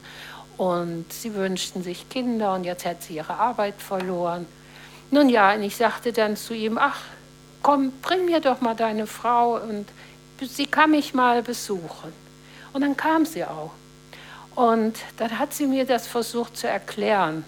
und 0.59 1.05
sie 1.09 1.33
wünschten 1.35 1.83
sich 1.83 2.09
Kinder 2.09 2.53
und 2.53 2.65
jetzt 2.65 2.83
hätte 2.83 3.01
sie 3.03 3.15
ihre 3.15 3.35
Arbeit 3.35 3.75
verloren. 3.77 4.45
Nun 5.09 5.29
ja, 5.29 5.53
und 5.53 5.63
ich 5.63 5.77
sagte 5.77 6.11
dann 6.11 6.35
zu 6.35 6.53
ihm, 6.53 6.77
ach, 6.77 6.99
komm, 7.63 7.93
bring 8.01 8.25
mir 8.25 8.41
doch 8.41 8.59
mal 8.59 8.75
deine 8.75 9.07
Frau 9.07 9.55
und 9.55 9.85
sie 10.41 10.65
kann 10.65 10.91
mich 10.91 11.13
mal 11.13 11.41
besuchen. 11.43 12.11
Und 12.73 12.81
dann 12.81 12.97
kam 12.97 13.25
sie 13.25 13.45
auch. 13.45 13.71
Und 14.53 14.97
dann 15.15 15.39
hat 15.39 15.53
sie 15.53 15.65
mir 15.65 15.85
das 15.85 16.07
versucht 16.07 16.57
zu 16.57 16.67
erklären. 16.67 17.45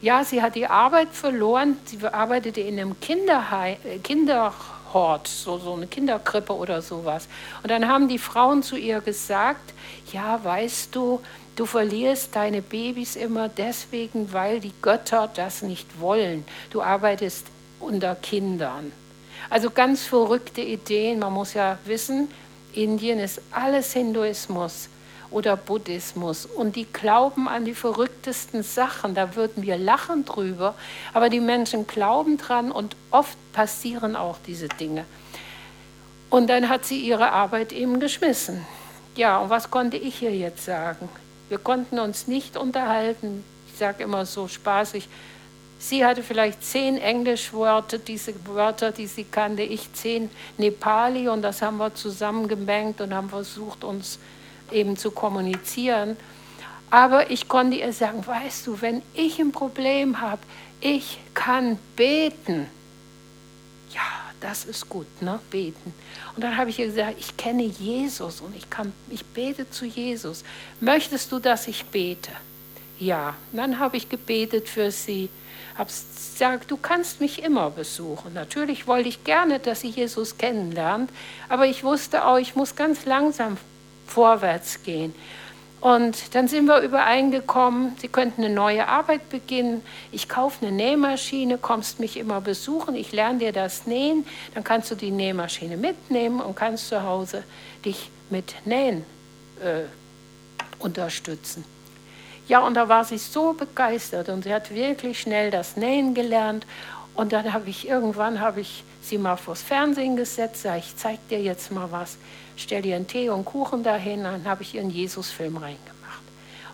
Ja, 0.00 0.24
sie 0.24 0.40
hat 0.40 0.54
die 0.54 0.66
Arbeit 0.66 1.08
verloren. 1.12 1.76
Sie 1.84 2.02
arbeitete 2.02 2.62
in 2.62 2.80
einem 2.80 2.98
Kinderheim, 2.98 3.76
äh, 3.84 3.98
Kinderhort, 3.98 5.28
so, 5.28 5.58
so 5.58 5.74
eine 5.74 5.86
Kinderkrippe 5.86 6.54
oder 6.54 6.80
sowas. 6.80 7.28
Und 7.62 7.70
dann 7.70 7.86
haben 7.86 8.08
die 8.08 8.18
Frauen 8.18 8.62
zu 8.62 8.76
ihr 8.76 9.02
gesagt, 9.02 9.74
ja, 10.12 10.42
weißt 10.42 10.94
du, 10.94 11.20
du 11.56 11.66
verlierst 11.66 12.36
deine 12.36 12.62
Babys 12.62 13.16
immer 13.16 13.48
deswegen, 13.48 14.32
weil 14.32 14.60
die 14.60 14.72
Götter 14.82 15.28
das 15.34 15.62
nicht 15.62 16.00
wollen. 16.00 16.44
Du 16.70 16.82
arbeitest 16.82 17.46
unter 17.80 18.14
Kindern. 18.14 18.92
Also 19.50 19.70
ganz 19.70 20.04
verrückte 20.04 20.60
Ideen. 20.60 21.18
Man 21.18 21.32
muss 21.32 21.54
ja 21.54 21.78
wissen, 21.84 22.28
Indien 22.72 23.18
ist 23.18 23.40
alles 23.50 23.92
Hinduismus 23.92 24.88
oder 25.30 25.56
Buddhismus 25.56 26.46
und 26.46 26.76
die 26.76 26.86
glauben 26.92 27.48
an 27.48 27.64
die 27.64 27.74
verrücktesten 27.74 28.62
Sachen. 28.62 29.14
Da 29.14 29.34
würden 29.34 29.62
wir 29.62 29.76
lachen 29.76 30.24
drüber, 30.24 30.74
aber 31.12 31.28
die 31.28 31.40
Menschen 31.40 31.86
glauben 31.86 32.36
dran 32.36 32.70
und 32.70 32.96
oft 33.10 33.36
passieren 33.52 34.14
auch 34.14 34.36
diese 34.46 34.68
Dinge. 34.68 35.04
Und 36.28 36.48
dann 36.48 36.68
hat 36.68 36.84
sie 36.84 37.00
ihre 37.00 37.32
Arbeit 37.32 37.72
eben 37.72 37.98
geschmissen. 38.00 38.66
Ja, 39.16 39.38
und 39.38 39.50
was 39.50 39.70
konnte 39.70 39.96
ich 39.96 40.16
hier 40.16 40.34
jetzt 40.34 40.64
sagen? 40.64 41.08
Wir 41.48 41.58
konnten 41.58 41.98
uns 41.98 42.26
nicht 42.26 42.56
unterhalten. 42.56 43.44
Ich 43.68 43.78
sage 43.78 44.02
immer 44.02 44.26
so 44.26 44.48
spaßig, 44.48 45.08
sie 45.78 46.04
hatte 46.04 46.22
vielleicht 46.22 46.64
zehn 46.64 46.98
Englischwörter, 46.98 47.98
diese 47.98 48.34
Wörter, 48.46 48.90
die 48.90 49.06
sie 49.06 49.24
kannte, 49.24 49.62
ich 49.62 49.92
zehn 49.92 50.30
Nepali 50.58 51.28
und 51.28 51.42
das 51.42 51.62
haben 51.62 51.76
wir 51.76 51.94
zusammengemengt 51.94 53.00
und 53.00 53.14
haben 53.14 53.28
versucht, 53.28 53.84
uns 53.84 54.18
eben 54.72 54.96
zu 54.96 55.10
kommunizieren. 55.10 56.16
Aber 56.90 57.30
ich 57.30 57.48
konnte 57.48 57.76
ihr 57.76 57.92
sagen, 57.92 58.26
weißt 58.26 58.66
du, 58.66 58.80
wenn 58.80 59.02
ich 59.14 59.38
ein 59.38 59.52
Problem 59.52 60.20
habe, 60.20 60.40
ich 60.80 61.18
kann 61.34 61.78
beten. 61.96 62.68
Ja, 63.90 64.25
das 64.40 64.64
ist 64.64 64.88
gut, 64.88 65.06
ne? 65.20 65.40
Beten. 65.50 65.94
Und 66.34 66.42
dann 66.42 66.56
habe 66.56 66.70
ich 66.70 66.78
ihr 66.78 66.86
gesagt, 66.86 67.16
ich 67.18 67.36
kenne 67.36 67.64
Jesus 67.64 68.40
und 68.40 68.56
ich, 68.56 68.68
kann, 68.70 68.92
ich 69.10 69.24
bete 69.24 69.68
zu 69.70 69.84
Jesus. 69.84 70.44
Möchtest 70.80 71.32
du, 71.32 71.38
dass 71.38 71.68
ich 71.68 71.84
bete? 71.86 72.30
Ja. 72.98 73.34
Und 73.52 73.58
dann 73.58 73.78
habe 73.78 73.96
ich 73.96 74.08
gebetet 74.08 74.68
für 74.68 74.90
sie. 74.90 75.28
Habe 75.76 75.90
gesagt, 75.90 76.70
du 76.70 76.76
kannst 76.76 77.20
mich 77.20 77.42
immer 77.42 77.70
besuchen. 77.70 78.32
Natürlich 78.32 78.86
wollte 78.86 79.08
ich 79.08 79.24
gerne, 79.24 79.58
dass 79.58 79.82
sie 79.82 79.88
Jesus 79.88 80.38
kennenlernt, 80.38 81.10
aber 81.48 81.66
ich 81.66 81.84
wusste 81.84 82.24
auch, 82.24 82.38
ich 82.38 82.54
muss 82.54 82.76
ganz 82.76 83.04
langsam 83.04 83.58
vorwärts 84.06 84.82
gehen. 84.82 85.14
Und 85.80 86.34
dann 86.34 86.48
sind 86.48 86.66
wir 86.66 86.80
übereingekommen, 86.80 87.92
Sie 87.98 88.08
könnten 88.08 88.42
eine 88.42 88.52
neue 88.52 88.88
Arbeit 88.88 89.28
beginnen. 89.28 89.82
Ich 90.10 90.28
kaufe 90.28 90.64
eine 90.66 90.74
Nähmaschine, 90.74 91.58
kommst 91.58 92.00
mich 92.00 92.16
immer 92.16 92.40
besuchen, 92.40 92.94
ich 92.94 93.12
lerne 93.12 93.38
dir 93.38 93.52
das 93.52 93.86
Nähen, 93.86 94.26
dann 94.54 94.64
kannst 94.64 94.90
du 94.90 94.94
die 94.94 95.10
Nähmaschine 95.10 95.76
mitnehmen 95.76 96.40
und 96.40 96.56
kannst 96.56 96.88
zu 96.88 97.02
Hause 97.02 97.44
dich 97.84 98.10
mit 98.30 98.54
Nähen 98.64 99.04
äh, 99.62 99.82
unterstützen. 100.78 101.64
Ja, 102.48 102.60
und 102.60 102.74
da 102.74 102.88
war 102.88 103.04
sie 103.04 103.18
so 103.18 103.52
begeistert 103.52 104.28
und 104.28 104.44
sie 104.44 104.54
hat 104.54 104.72
wirklich 104.72 105.20
schnell 105.20 105.50
das 105.50 105.76
Nähen 105.76 106.14
gelernt. 106.14 106.66
Und 107.14 107.32
dann 107.32 107.52
habe 107.52 107.68
ich 107.68 107.88
irgendwann 107.88 108.40
habe 108.40 108.60
ich 108.60 108.84
sie 109.02 109.18
mal 109.18 109.36
vors 109.36 109.62
Fernsehen 109.62 110.16
gesetzt, 110.16 110.62
sage 110.62 110.78
ich, 110.78 110.96
zeig 110.96 111.28
dir 111.28 111.40
jetzt 111.40 111.72
mal 111.72 111.90
was 111.90 112.18
stell 112.56 112.82
dir 112.82 112.96
einen 112.96 113.06
Tee 113.06 113.28
und 113.28 113.44
Kuchen 113.44 113.82
dahin, 113.82 114.24
dann 114.24 114.44
habe 114.44 114.62
ich 114.62 114.74
ihren 114.74 114.90
Jesus-Film 114.90 115.56
reingemacht. 115.56 116.22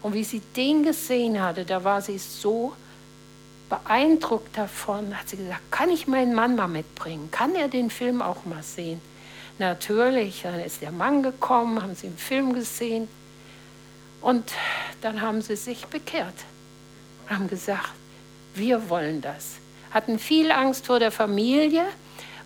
Und 0.02 0.14
wie 0.14 0.24
sie 0.24 0.40
den 0.56 0.82
gesehen 0.82 1.40
hatte, 1.40 1.64
da 1.64 1.84
war 1.84 2.00
sie 2.00 2.18
so 2.18 2.72
beeindruckt 3.68 4.56
davon, 4.56 5.18
hat 5.18 5.28
sie 5.28 5.36
gesagt, 5.36 5.70
kann 5.70 5.88
ich 5.88 6.06
meinen 6.06 6.34
Mann 6.34 6.56
mal 6.56 6.68
mitbringen? 6.68 7.30
Kann 7.30 7.54
er 7.54 7.68
den 7.68 7.88
Film 7.88 8.20
auch 8.20 8.44
mal 8.44 8.62
sehen? 8.62 9.00
Natürlich, 9.58 10.42
dann 10.42 10.60
ist 10.60 10.82
der 10.82 10.92
Mann 10.92 11.22
gekommen, 11.22 11.82
haben 11.82 11.94
sie 11.94 12.08
den 12.08 12.18
Film 12.18 12.52
gesehen 12.52 13.08
und 14.20 14.52
dann 15.00 15.20
haben 15.20 15.40
sie 15.42 15.56
sich 15.56 15.86
bekehrt, 15.86 16.34
haben 17.28 17.48
gesagt, 17.48 17.92
wir 18.54 18.88
wollen 18.90 19.20
das. 19.20 19.52
Hatten 19.90 20.18
viel 20.18 20.52
Angst 20.52 20.86
vor 20.86 20.98
der 20.98 21.10
Familie, 21.10 21.84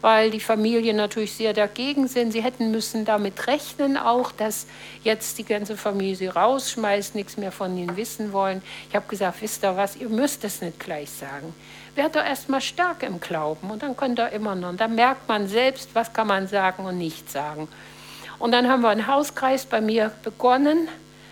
weil 0.06 0.30
die 0.30 0.38
Familien 0.38 0.94
natürlich 0.94 1.32
sehr 1.32 1.52
dagegen 1.52 2.06
sind. 2.06 2.30
Sie 2.30 2.40
hätten 2.40 2.70
müssen 2.70 3.04
damit 3.04 3.48
rechnen 3.48 3.96
auch, 3.96 4.30
dass 4.30 4.68
jetzt 5.02 5.36
die 5.36 5.42
ganze 5.42 5.76
Familie 5.76 6.14
sie 6.14 6.28
rausschmeißt, 6.28 7.16
nichts 7.16 7.36
mehr 7.36 7.50
von 7.50 7.76
ihnen 7.76 7.96
wissen 7.96 8.32
wollen. 8.32 8.62
Ich 8.88 8.94
habe 8.94 9.08
gesagt, 9.08 9.42
wisst 9.42 9.64
ihr 9.64 9.76
was, 9.76 9.96
ihr 9.96 10.08
müsst 10.08 10.44
es 10.44 10.62
nicht 10.62 10.78
gleich 10.78 11.10
sagen. 11.10 11.52
Werdet 11.96 12.14
doch 12.14 12.24
erstmal 12.24 12.60
stark 12.60 13.02
im 13.02 13.18
Glauben 13.18 13.68
und 13.68 13.82
dann 13.82 13.96
könnt 13.96 14.20
ihr 14.20 14.30
immer 14.30 14.54
noch. 14.54 14.68
Und 14.68 14.80
dann 14.80 14.94
merkt 14.94 15.26
man 15.26 15.48
selbst, 15.48 15.90
was 15.94 16.12
kann 16.12 16.28
man 16.28 16.46
sagen 16.46 16.84
und 16.84 16.98
nicht 16.98 17.28
sagen. 17.28 17.66
Und 18.38 18.52
dann 18.52 18.68
haben 18.68 18.82
wir 18.82 18.90
einen 18.90 19.08
Hauskreis 19.08 19.66
bei 19.66 19.80
mir 19.80 20.12
begonnen 20.22 20.86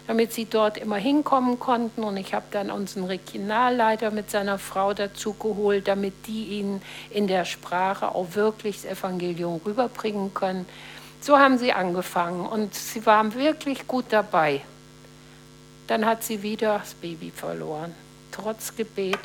damit 0.06 0.32
sie 0.32 0.44
dort 0.44 0.76
immer 0.78 0.96
hinkommen 0.96 1.58
konnten. 1.58 2.04
Und 2.04 2.16
ich 2.16 2.34
habe 2.34 2.46
dann 2.50 2.70
unseren 2.70 3.04
Regionalleiter 3.04 4.10
mit 4.10 4.30
seiner 4.30 4.58
Frau 4.58 4.94
dazu 4.94 5.34
geholt, 5.34 5.88
damit 5.88 6.26
die 6.26 6.58
ihnen 6.58 6.82
in 7.10 7.26
der 7.26 7.44
Sprache 7.44 8.14
auch 8.14 8.34
wirklich 8.34 8.82
das 8.82 8.90
Evangelium 8.98 9.60
rüberbringen 9.64 10.34
können. 10.34 10.66
So 11.20 11.38
haben 11.38 11.56
sie 11.58 11.72
angefangen 11.72 12.46
und 12.46 12.74
sie 12.74 13.06
waren 13.06 13.34
wirklich 13.34 13.86
gut 13.86 14.06
dabei. 14.10 14.60
Dann 15.86 16.04
hat 16.04 16.22
sie 16.22 16.42
wieder 16.42 16.78
das 16.78 16.94
Baby 16.94 17.30
verloren, 17.30 17.94
trotz 18.30 18.76
Gebet 18.76 19.20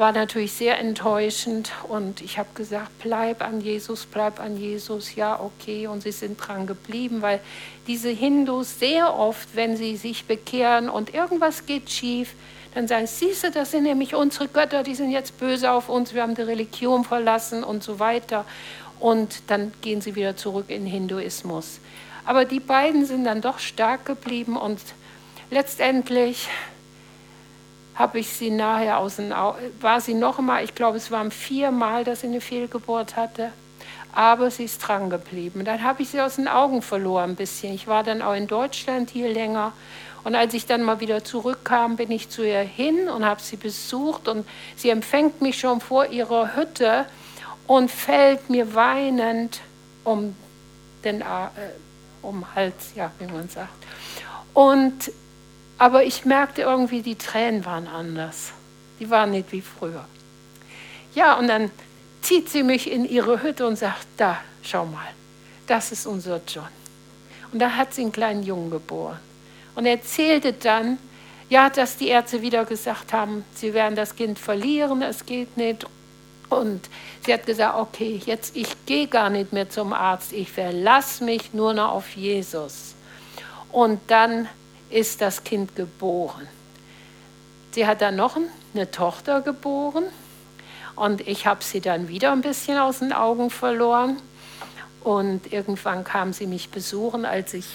war 0.00 0.12
natürlich 0.12 0.52
sehr 0.52 0.78
enttäuschend 0.78 1.70
und 1.88 2.22
ich 2.22 2.38
habe 2.38 2.48
gesagt, 2.54 2.90
bleib 3.02 3.42
an 3.42 3.60
Jesus, 3.60 4.06
bleib 4.06 4.40
an 4.40 4.56
Jesus, 4.56 5.14
ja, 5.14 5.38
okay. 5.38 5.86
Und 5.86 6.02
sie 6.02 6.10
sind 6.10 6.38
dran 6.38 6.66
geblieben, 6.66 7.22
weil 7.22 7.38
diese 7.86 8.08
Hindus 8.08 8.80
sehr 8.80 9.14
oft, 9.14 9.54
wenn 9.54 9.76
sie 9.76 9.96
sich 9.96 10.24
bekehren 10.24 10.88
und 10.88 11.14
irgendwas 11.14 11.66
geht 11.66 11.90
schief, 11.90 12.34
dann 12.74 12.88
sagen, 12.88 13.06
siehst 13.06 13.44
du, 13.44 13.50
das 13.50 13.72
sind 13.72 13.82
nämlich 13.82 14.14
unsere 14.14 14.48
Götter, 14.48 14.82
die 14.82 14.94
sind 14.94 15.10
jetzt 15.10 15.38
böse 15.38 15.70
auf 15.70 15.88
uns, 15.88 16.14
wir 16.14 16.22
haben 16.22 16.34
die 16.34 16.42
Religion 16.42 17.04
verlassen 17.04 17.62
und 17.62 17.82
so 17.82 17.98
weiter. 17.98 18.44
Und 18.98 19.42
dann 19.48 19.72
gehen 19.82 20.00
sie 20.00 20.14
wieder 20.14 20.36
zurück 20.36 20.66
in 20.68 20.86
Hinduismus. 20.86 21.78
Aber 22.24 22.44
die 22.44 22.60
beiden 22.60 23.04
sind 23.04 23.24
dann 23.24 23.40
doch 23.40 23.58
stark 23.58 24.06
geblieben 24.06 24.56
und 24.56 24.80
letztendlich 25.50 26.48
habe 28.00 28.18
ich 28.18 28.32
sie 28.32 28.50
nachher 28.50 28.98
aus 28.98 29.16
den 29.16 29.32
Augen, 29.34 29.58
war 29.80 30.00
sie 30.00 30.14
noch 30.14 30.38
mal, 30.38 30.64
ich 30.64 30.74
glaube, 30.74 30.96
es 30.96 31.10
waren 31.10 31.30
viermal, 31.30 32.02
dass 32.02 32.22
sie 32.22 32.28
eine 32.28 32.40
Fehlgeburt 32.40 33.16
hatte, 33.16 33.52
aber 34.14 34.50
sie 34.50 34.64
ist 34.64 34.78
dran 34.78 35.10
geblieben. 35.10 35.66
Dann 35.66 35.82
habe 35.82 36.00
ich 36.00 36.08
sie 36.08 36.20
aus 36.20 36.36
den 36.36 36.48
Augen 36.48 36.80
verloren 36.80 37.30
ein 37.30 37.36
bisschen. 37.36 37.74
Ich 37.74 37.86
war 37.86 38.02
dann 38.02 38.22
auch 38.22 38.32
in 38.32 38.46
Deutschland 38.46 39.10
hier 39.10 39.28
länger 39.28 39.74
und 40.24 40.34
als 40.34 40.54
ich 40.54 40.64
dann 40.64 40.82
mal 40.82 41.00
wieder 41.00 41.24
zurückkam, 41.24 41.96
bin 41.96 42.10
ich 42.10 42.30
zu 42.30 42.42
ihr 42.42 42.60
hin 42.60 43.10
und 43.10 43.24
habe 43.24 43.42
sie 43.42 43.56
besucht 43.56 44.28
und 44.28 44.48
sie 44.76 44.88
empfängt 44.88 45.42
mich 45.42 45.60
schon 45.60 45.82
vor 45.82 46.06
ihrer 46.06 46.56
Hütte 46.56 47.04
und 47.66 47.90
fällt 47.90 48.48
mir 48.48 48.74
weinend 48.74 49.60
um 50.04 50.34
den 51.04 51.20
äh, 51.20 51.24
um 52.22 52.46
Hals, 52.54 52.92
ja, 52.94 53.10
wie 53.18 53.26
man 53.30 53.48
sagt. 53.50 53.68
Und 54.54 55.12
aber 55.80 56.04
ich 56.04 56.26
merkte 56.26 56.60
irgendwie, 56.60 57.00
die 57.00 57.14
Tränen 57.14 57.64
waren 57.64 57.88
anders. 57.88 58.52
Die 59.00 59.08
waren 59.08 59.30
nicht 59.30 59.50
wie 59.50 59.62
früher. 59.62 60.04
Ja, 61.14 61.38
und 61.38 61.48
dann 61.48 61.70
zieht 62.20 62.50
sie 62.50 62.62
mich 62.62 62.92
in 62.92 63.06
ihre 63.06 63.42
Hütte 63.42 63.66
und 63.66 63.76
sagt, 63.76 64.06
da, 64.18 64.36
schau 64.62 64.84
mal, 64.84 65.08
das 65.66 65.90
ist 65.90 66.06
unser 66.06 66.42
John. 66.46 66.68
Und 67.50 67.60
da 67.60 67.70
hat 67.70 67.94
sie 67.94 68.02
einen 68.02 68.12
kleinen 68.12 68.42
Jungen 68.42 68.70
geboren. 68.70 69.18
Und 69.74 69.86
er 69.86 69.92
erzählte 69.92 70.52
dann, 70.52 70.98
ja, 71.48 71.70
dass 71.70 71.96
die 71.96 72.08
Ärzte 72.08 72.42
wieder 72.42 72.66
gesagt 72.66 73.14
haben, 73.14 73.42
sie 73.54 73.72
werden 73.72 73.96
das 73.96 74.14
Kind 74.14 74.38
verlieren, 74.38 75.00
es 75.00 75.24
geht 75.24 75.56
nicht. 75.56 75.86
Und 76.50 76.90
sie 77.24 77.32
hat 77.32 77.46
gesagt, 77.46 77.78
okay, 77.78 78.20
jetzt 78.26 78.54
ich 78.54 78.68
gehe 78.84 79.06
gar 79.06 79.30
nicht 79.30 79.54
mehr 79.54 79.70
zum 79.70 79.94
Arzt, 79.94 80.34
ich 80.34 80.52
verlasse 80.52 81.24
mich 81.24 81.54
nur 81.54 81.72
noch 81.72 81.92
auf 81.92 82.10
Jesus. 82.16 82.94
Und 83.72 83.98
dann 84.08 84.46
ist 84.90 85.20
das 85.20 85.44
Kind 85.44 85.76
geboren. 85.76 86.46
Sie 87.72 87.86
hat 87.86 88.00
dann 88.00 88.16
noch 88.16 88.36
eine 88.74 88.90
Tochter 88.90 89.40
geboren 89.40 90.04
und 90.96 91.26
ich 91.26 91.46
habe 91.46 91.62
sie 91.62 91.80
dann 91.80 92.08
wieder 92.08 92.32
ein 92.32 92.40
bisschen 92.40 92.78
aus 92.78 92.98
den 92.98 93.12
Augen 93.12 93.50
verloren. 93.50 94.16
Und 95.02 95.52
irgendwann 95.52 96.04
kam 96.04 96.32
sie 96.32 96.46
mich 96.46 96.68
besuchen, 96.70 97.24
als 97.24 97.54
ich, 97.54 97.66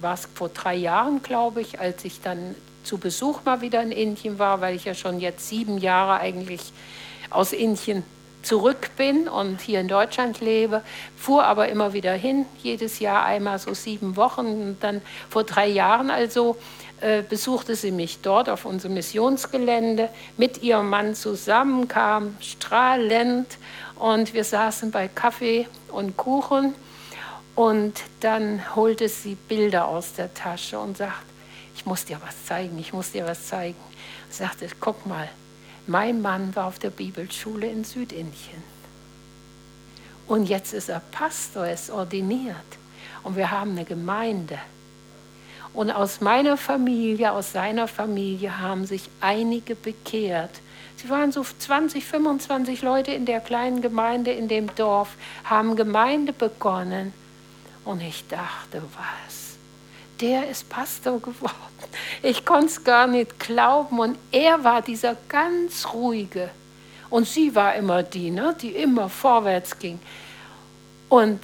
war 0.00 0.14
es 0.14 0.28
vor 0.34 0.48
drei 0.48 0.74
Jahren, 0.74 1.22
glaube 1.22 1.60
ich, 1.60 1.78
als 1.78 2.04
ich 2.04 2.20
dann 2.22 2.54
zu 2.84 2.98
Besuch 2.98 3.44
mal 3.44 3.60
wieder 3.60 3.82
in 3.82 3.92
Indien 3.92 4.38
war, 4.38 4.60
weil 4.60 4.76
ich 4.76 4.84
ja 4.84 4.94
schon 4.94 5.20
jetzt 5.20 5.48
sieben 5.48 5.78
Jahre 5.78 6.20
eigentlich 6.20 6.72
aus 7.30 7.52
Indien 7.52 8.02
zurück 8.44 8.90
bin 8.96 9.28
und 9.28 9.60
hier 9.60 9.80
in 9.80 9.88
Deutschland 9.88 10.40
lebe, 10.40 10.82
fuhr 11.16 11.44
aber 11.44 11.68
immer 11.68 11.92
wieder 11.92 12.12
hin, 12.12 12.46
jedes 12.62 13.00
Jahr 13.00 13.24
einmal 13.24 13.58
so 13.58 13.74
sieben 13.74 14.16
Wochen. 14.16 14.46
Und 14.46 14.76
dann 14.80 15.02
vor 15.28 15.44
drei 15.44 15.66
Jahren 15.66 16.10
also 16.10 16.56
äh, 17.00 17.22
besuchte 17.22 17.76
sie 17.76 17.90
mich 17.90 18.20
dort 18.22 18.48
auf 18.48 18.64
unserem 18.64 18.94
Missionsgelände 18.94 20.08
mit 20.36 20.62
ihrem 20.62 20.88
Mann 20.88 21.14
zusammen, 21.14 21.88
kam 21.88 22.36
strahlend 22.40 23.58
und 23.96 24.32
wir 24.32 24.44
saßen 24.44 24.90
bei 24.90 25.08
Kaffee 25.08 25.68
und 25.90 26.16
Kuchen 26.16 26.74
und 27.54 27.94
dann 28.20 28.74
holte 28.74 29.08
sie 29.08 29.34
Bilder 29.34 29.86
aus 29.86 30.14
der 30.14 30.32
Tasche 30.34 30.78
und 30.78 30.96
sagt, 30.96 31.24
ich 31.76 31.86
muss 31.86 32.04
dir 32.04 32.18
was 32.24 32.46
zeigen, 32.46 32.78
ich 32.78 32.92
muss 32.92 33.12
dir 33.12 33.26
was 33.26 33.48
zeigen. 33.48 33.76
Sagte, 34.30 34.66
guck 34.80 35.06
mal, 35.06 35.28
mein 35.86 36.22
Mann 36.22 36.54
war 36.56 36.66
auf 36.66 36.78
der 36.78 36.90
Bibelschule 36.90 37.66
in 37.66 37.84
Südindien. 37.84 38.62
Und 40.26 40.46
jetzt 40.46 40.72
ist 40.72 40.88
er 40.88 41.00
Pastor, 41.10 41.68
ist 41.68 41.90
ordiniert. 41.90 42.56
Und 43.22 43.36
wir 43.36 43.50
haben 43.50 43.72
eine 43.72 43.84
Gemeinde. 43.84 44.58
Und 45.74 45.90
aus 45.90 46.20
meiner 46.20 46.56
Familie, 46.56 47.32
aus 47.32 47.52
seiner 47.52 47.88
Familie 47.88 48.60
haben 48.60 48.86
sich 48.86 49.10
einige 49.20 49.74
bekehrt. 49.74 50.60
Sie 50.96 51.10
waren 51.10 51.32
so 51.32 51.44
20, 51.44 52.04
25 52.04 52.82
Leute 52.82 53.12
in 53.12 53.26
der 53.26 53.40
kleinen 53.40 53.82
Gemeinde 53.82 54.30
in 54.30 54.48
dem 54.48 54.74
Dorf, 54.76 55.16
haben 55.42 55.76
Gemeinde 55.76 56.32
begonnen. 56.32 57.12
Und 57.84 58.00
ich 58.00 58.26
dachte, 58.28 58.82
was? 58.94 59.43
Der 60.24 60.48
ist 60.48 60.70
Pastor 60.70 61.20
geworden. 61.20 61.52
Ich 62.22 62.46
konnte 62.46 62.68
es 62.68 62.82
gar 62.82 63.06
nicht 63.06 63.38
glauben. 63.38 63.98
Und 63.98 64.16
er 64.32 64.64
war 64.64 64.80
dieser 64.80 65.18
ganz 65.28 65.92
ruhige. 65.92 66.48
Und 67.10 67.28
sie 67.28 67.54
war 67.54 67.74
immer 67.74 68.02
die, 68.02 68.30
ne, 68.30 68.56
die 68.58 68.70
immer 68.70 69.10
vorwärts 69.10 69.78
ging. 69.78 69.98
Und 71.10 71.40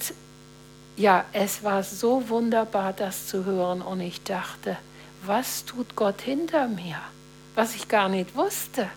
ja, 0.97 1.25
es 1.31 1.63
war 1.63 1.83
so 1.83 2.27
wunderbar, 2.27 2.91
das 2.91 3.27
zu 3.27 3.45
hören. 3.45 3.83
Und 3.83 4.01
ich 4.01 4.23
dachte, 4.23 4.77
was 5.27 5.63
tut 5.63 5.95
Gott 5.95 6.19
hinter 6.19 6.67
mir, 6.67 6.97
was 7.53 7.75
ich 7.75 7.87
gar 7.87 8.09
nicht 8.09 8.35
wusste. 8.35 8.89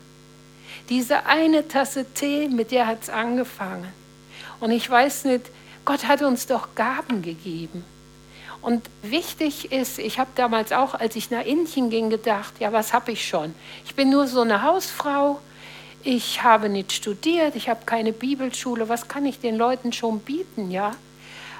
Diese 0.88 1.26
eine 1.26 1.68
Tasse 1.68 2.06
Tee, 2.14 2.48
mit 2.48 2.70
der 2.70 2.86
hat 2.86 3.02
es 3.02 3.10
angefangen. 3.10 3.92
Und 4.60 4.70
ich 4.70 4.88
weiß 4.88 5.26
nicht, 5.26 5.50
Gott 5.84 6.08
hat 6.08 6.22
uns 6.22 6.46
doch 6.46 6.74
Gaben 6.74 7.20
gegeben. 7.20 7.84
Und 8.64 8.88
wichtig 9.02 9.72
ist, 9.72 9.98
ich 9.98 10.18
habe 10.18 10.30
damals 10.36 10.72
auch, 10.72 10.94
als 10.94 11.16
ich 11.16 11.30
nach 11.30 11.44
Indien 11.44 11.90
ging, 11.90 12.08
gedacht, 12.08 12.54
ja, 12.60 12.72
was 12.72 12.94
habe 12.94 13.12
ich 13.12 13.28
schon? 13.28 13.54
Ich 13.84 13.94
bin 13.94 14.08
nur 14.08 14.26
so 14.26 14.40
eine 14.40 14.62
Hausfrau, 14.62 15.38
ich 16.02 16.42
habe 16.42 16.70
nicht 16.70 16.92
studiert, 16.92 17.56
ich 17.56 17.68
habe 17.68 17.84
keine 17.84 18.14
Bibelschule, 18.14 18.88
was 18.88 19.06
kann 19.06 19.26
ich 19.26 19.38
den 19.38 19.58
Leuten 19.58 19.92
schon 19.92 20.20
bieten, 20.20 20.70
ja? 20.70 20.92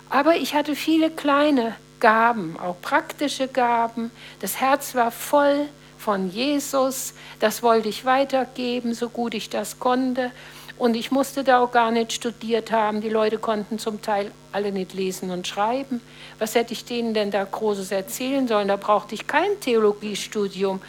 Aber 0.08 0.36
ich 0.36 0.54
hatte 0.54 0.74
viele 0.74 1.10
kleine 1.10 1.74
Gaben, 2.00 2.58
auch 2.58 2.80
praktische 2.80 3.48
Gaben. 3.48 4.10
Das 4.40 4.58
Herz 4.58 4.94
war 4.94 5.10
voll 5.10 5.68
von 5.98 6.30
Jesus, 6.30 7.12
das 7.38 7.62
wollte 7.62 7.90
ich 7.90 8.06
weitergeben, 8.06 8.94
so 8.94 9.10
gut 9.10 9.34
ich 9.34 9.50
das 9.50 9.78
konnte. 9.78 10.30
Und 10.76 10.96
ich 10.96 11.10
musste 11.10 11.44
da 11.44 11.60
auch 11.60 11.70
gar 11.70 11.90
nicht 11.90 12.12
studiert 12.12 12.72
haben. 12.72 13.00
Die 13.00 13.08
Leute 13.08 13.38
konnten 13.38 13.78
zum 13.78 14.02
Teil 14.02 14.32
alle 14.52 14.72
nicht 14.72 14.92
lesen 14.92 15.30
und 15.30 15.46
schreiben. 15.46 16.00
Was 16.38 16.54
hätte 16.54 16.72
ich 16.72 16.84
denen 16.84 17.14
denn 17.14 17.30
da 17.30 17.44
Großes 17.44 17.92
erzählen 17.92 18.48
sollen? 18.48 18.68
Da 18.68 18.76
brauchte 18.76 19.14
ich 19.14 19.26
kein 19.26 19.60
Theologiestudium. 19.60 20.80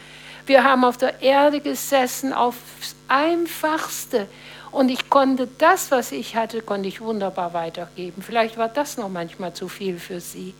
Wir 0.46 0.64
haben 0.64 0.84
auf 0.84 0.96
der 0.96 1.22
Erde 1.22 1.60
gesessen, 1.60 2.32
aufs 2.32 2.96
Einfachste. 3.08 4.26
Und 4.72 4.90
ich 4.90 5.08
konnte 5.08 5.48
das, 5.58 5.90
was 5.90 6.12
ich 6.12 6.36
hatte, 6.36 6.62
konnte 6.62 6.88
ich 6.88 7.00
wunderbar 7.00 7.54
weitergeben. 7.54 8.22
Vielleicht 8.22 8.56
war 8.58 8.68
das 8.68 8.96
noch 8.96 9.08
manchmal 9.08 9.54
zu 9.54 9.68
viel 9.68 9.98
für 9.98 10.20
sie. 10.20 10.54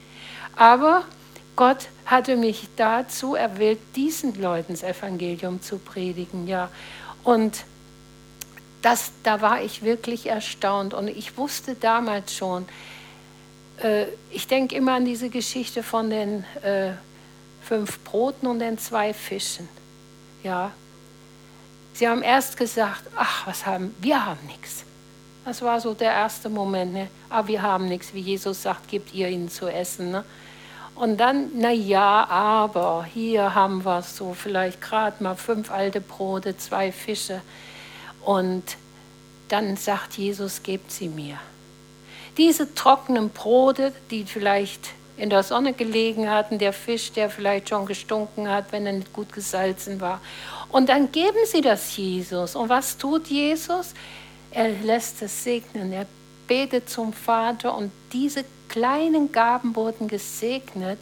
Aber 0.56 1.04
Gott 1.54 1.88
hatte 2.06 2.36
mich 2.36 2.68
dazu 2.76 3.34
erwählt, 3.34 3.78
diesen 3.94 4.40
Leuten 4.40 4.72
das 4.72 4.82
Evangelium 4.82 5.60
zu 5.60 5.78
predigen. 5.78 6.46
Ja. 6.46 6.70
Und 7.24 7.64
das, 8.86 9.10
da 9.24 9.40
war 9.40 9.62
ich 9.62 9.82
wirklich 9.82 10.26
erstaunt 10.26 10.94
und 10.94 11.08
ich 11.08 11.36
wusste 11.36 11.74
damals 11.74 12.32
schon, 12.32 12.66
äh, 13.82 14.04
ich 14.30 14.46
denke 14.46 14.76
immer 14.76 14.92
an 14.92 15.04
diese 15.04 15.28
Geschichte 15.28 15.82
von 15.82 16.08
den 16.08 16.44
äh, 16.62 16.92
fünf 17.62 17.98
Broten 18.04 18.46
und 18.46 18.60
den 18.60 18.78
zwei 18.78 19.12
Fischen. 19.12 19.68
Ja, 20.44 20.70
sie 21.94 22.06
haben 22.06 22.22
erst 22.22 22.56
gesagt, 22.56 23.02
ach, 23.16 23.48
was 23.48 23.66
haben 23.66 23.92
wir 24.00 24.24
haben 24.24 24.46
nichts. 24.46 24.84
Das 25.44 25.62
war 25.62 25.80
so 25.80 25.92
der 25.92 26.12
erste 26.12 26.48
Moment, 26.48 26.92
ne? 26.92 27.08
ah, 27.28 27.44
wir 27.44 27.62
haben 27.62 27.88
nichts, 27.88 28.14
wie 28.14 28.20
Jesus 28.20 28.62
sagt, 28.62 28.86
gebt 28.86 29.12
ihr 29.12 29.28
ihnen 29.28 29.48
zu 29.48 29.66
essen. 29.66 30.12
Ne? 30.12 30.24
Und 30.94 31.18
dann, 31.18 31.50
na 31.56 31.72
ja, 31.72 32.24
aber 32.28 33.04
hier 33.12 33.52
haben 33.52 33.84
wir 33.84 34.02
so 34.02 34.32
vielleicht 34.32 34.80
gerade 34.80 35.20
mal 35.24 35.34
fünf 35.34 35.72
alte 35.72 36.00
Brote, 36.00 36.56
zwei 36.56 36.92
Fische. 36.92 37.42
Und 38.26 38.64
dann 39.48 39.76
sagt 39.76 40.14
Jesus, 40.18 40.64
gebt 40.64 40.90
sie 40.90 41.08
mir. 41.08 41.38
Diese 42.36 42.74
trockenen 42.74 43.30
Brote, 43.30 43.92
die 44.10 44.24
vielleicht 44.24 44.90
in 45.16 45.30
der 45.30 45.44
Sonne 45.44 45.72
gelegen 45.72 46.28
hatten, 46.28 46.58
der 46.58 46.72
Fisch, 46.72 47.12
der 47.12 47.30
vielleicht 47.30 47.68
schon 47.68 47.86
gestunken 47.86 48.48
hat, 48.50 48.72
wenn 48.72 48.84
er 48.84 48.94
nicht 48.94 49.12
gut 49.12 49.32
gesalzen 49.32 50.00
war. 50.00 50.20
Und 50.70 50.88
dann 50.88 51.12
geben 51.12 51.38
sie 51.46 51.60
das 51.60 51.96
Jesus. 51.96 52.56
Und 52.56 52.68
was 52.68 52.98
tut 52.98 53.28
Jesus? 53.28 53.94
Er 54.50 54.70
lässt 54.70 55.22
es 55.22 55.44
segnen. 55.44 55.92
Er 55.92 56.06
betet 56.48 56.90
zum 56.90 57.12
Vater 57.12 57.76
und 57.76 57.92
diese 58.12 58.44
kleinen 58.68 59.30
Gaben 59.30 59.76
wurden 59.76 60.08
gesegnet. 60.08 60.98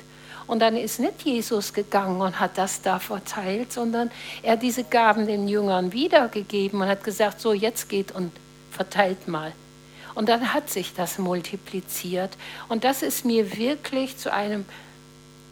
Und 0.47 0.61
dann 0.61 0.77
ist 0.77 1.01
nicht 1.01 1.23
Jesus 1.23 1.73
gegangen 1.73 2.21
und 2.21 2.39
hat 2.39 2.59
das 2.59 2.83
da 2.83 2.99
verteilt, 2.99 3.73
sondern 3.73 4.11
er 4.43 4.53
hat 4.53 4.63
diese 4.63 4.85
Gaben 4.85 5.27
den 5.27 5.49
Jüngern 5.49 5.93
wiedergegeben 5.93 6.83
und 6.83 6.89
hat 6.89 7.03
gesagt, 7.03 7.41
so 7.41 7.53
jetzt 7.53 7.89
geht 7.89 8.13
und 8.13 8.31
verteilt 8.71 9.27
mal. 9.29 9.53
Und 10.15 10.29
dann 10.29 10.53
hat 10.55 10.71
sich 10.71 10.95
das 10.95 11.19
multipliziert. 11.19 12.31
Und 12.69 12.85
das 12.85 13.03
ist 13.03 13.25
mir 13.25 13.57
wirklich 13.57 14.17
zu 14.17 14.33
einem, 14.33 14.65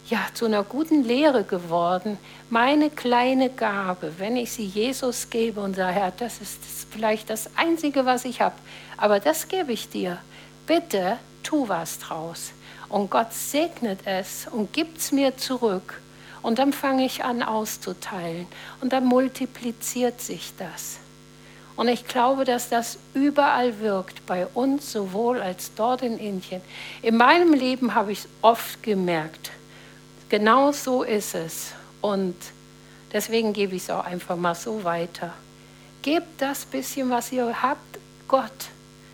ja, 0.08 0.20
zu 0.34 0.44
einer 0.44 0.62
guten 0.62 1.04
Lehre 1.04 1.42
geworden. 1.42 2.18
Meine 2.50 2.90
kleine 2.90 3.50
Gabe, 3.50 4.12
wenn 4.18 4.36
ich 4.36 4.52
sie 4.52 4.66
Jesus 4.66 5.30
gebe 5.30 5.60
und 5.60 5.74
sage, 5.74 5.94
Herr, 5.94 6.12
das 6.16 6.40
ist 6.40 6.60
vielleicht 6.90 7.30
das 7.30 7.50
Einzige, 7.56 8.04
was 8.04 8.24
ich 8.24 8.40
habe, 8.40 8.54
aber 8.96 9.18
das 9.18 9.48
gebe 9.48 9.72
ich 9.72 9.88
dir. 9.88 10.18
Bitte 10.66 11.16
tu 11.42 11.68
was 11.68 11.98
draus. 11.98 12.52
Und 12.92 13.10
Gott 13.10 13.32
segnet 13.32 14.00
es 14.04 14.46
und 14.46 14.74
gibt 14.74 14.98
es 14.98 15.12
mir 15.12 15.38
zurück. 15.38 16.02
Und 16.42 16.58
dann 16.58 16.74
fange 16.74 17.06
ich 17.06 17.24
an 17.24 17.42
auszuteilen. 17.42 18.46
Und 18.82 18.92
dann 18.92 19.06
multipliziert 19.06 20.20
sich 20.20 20.52
das. 20.58 20.98
Und 21.74 21.88
ich 21.88 22.06
glaube, 22.06 22.44
dass 22.44 22.68
das 22.68 22.98
überall 23.14 23.80
wirkt, 23.80 24.26
bei 24.26 24.46
uns 24.46 24.92
sowohl 24.92 25.40
als 25.40 25.72
dort 25.74 26.02
in 26.02 26.18
Indien. 26.18 26.60
In 27.00 27.16
meinem 27.16 27.54
Leben 27.54 27.94
habe 27.94 28.12
ich 28.12 28.18
es 28.20 28.28
oft 28.42 28.82
gemerkt. 28.82 29.52
Genau 30.28 30.70
so 30.72 31.02
ist 31.02 31.34
es. 31.34 31.72
Und 32.02 32.36
deswegen 33.10 33.54
gebe 33.54 33.74
ich 33.74 33.84
es 33.84 33.90
auch 33.90 34.04
einfach 34.04 34.36
mal 34.36 34.54
so 34.54 34.84
weiter. 34.84 35.32
Gebt 36.02 36.42
das 36.42 36.66
bisschen, 36.66 37.08
was 37.08 37.32
ihr 37.32 37.62
habt, 37.62 37.98
Gott. 38.28 38.50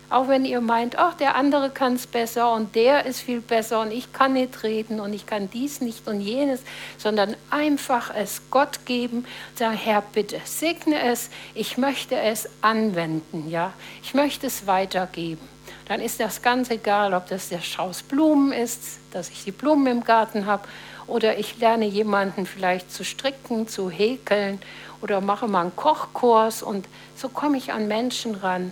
Auch 0.09 0.27
wenn 0.27 0.43
ihr 0.43 0.59
meint, 0.59 0.97
ach, 0.97 1.13
der 1.13 1.35
andere 1.35 1.69
kann 1.69 1.93
es 1.93 2.07
besser 2.07 2.51
und 2.53 2.75
der 2.75 3.05
ist 3.05 3.21
viel 3.21 3.41
besser 3.41 3.81
und 3.81 3.91
ich 3.91 4.11
kann 4.11 4.33
nicht 4.33 4.63
reden 4.63 4.99
und 4.99 5.13
ich 5.13 5.27
kann 5.27 5.49
dies 5.51 5.81
nicht 5.81 6.07
und 6.07 6.21
jenes, 6.21 6.61
sondern 6.97 7.35
einfach 7.51 8.13
es 8.15 8.41
Gott 8.49 8.85
geben, 8.85 9.25
sagen, 9.55 9.77
Herr, 9.77 10.01
bitte 10.01 10.41
segne 10.45 10.99
es, 10.99 11.29
ich 11.53 11.77
möchte 11.77 12.19
es 12.19 12.49
anwenden, 12.61 13.49
ja, 13.49 13.73
ich 14.01 14.15
möchte 14.15 14.47
es 14.47 14.65
weitergeben. 14.65 15.47
Dann 15.87 16.01
ist 16.01 16.19
das 16.19 16.41
ganz 16.41 16.71
egal, 16.71 17.13
ob 17.13 17.27
das 17.27 17.49
der 17.49 17.61
Strauß 17.61 18.03
Blumen 18.03 18.51
ist, 18.51 18.99
dass 19.11 19.29
ich 19.29 19.43
die 19.43 19.51
Blumen 19.51 19.87
im 19.87 20.03
Garten 20.03 20.45
habe, 20.45 20.67
oder 21.05 21.37
ich 21.37 21.59
lerne 21.59 21.85
jemanden 21.85 22.45
vielleicht 22.45 22.91
zu 22.91 23.03
stricken, 23.03 23.67
zu 23.67 23.89
häkeln 23.89 24.61
oder 25.01 25.21
mache 25.21 25.47
mal 25.47 25.61
einen 25.61 25.75
Kochkurs 25.75 26.61
und 26.61 26.87
so 27.15 27.29
komme 27.29 27.57
ich 27.57 27.73
an 27.73 27.87
Menschen 27.87 28.35
ran. 28.35 28.71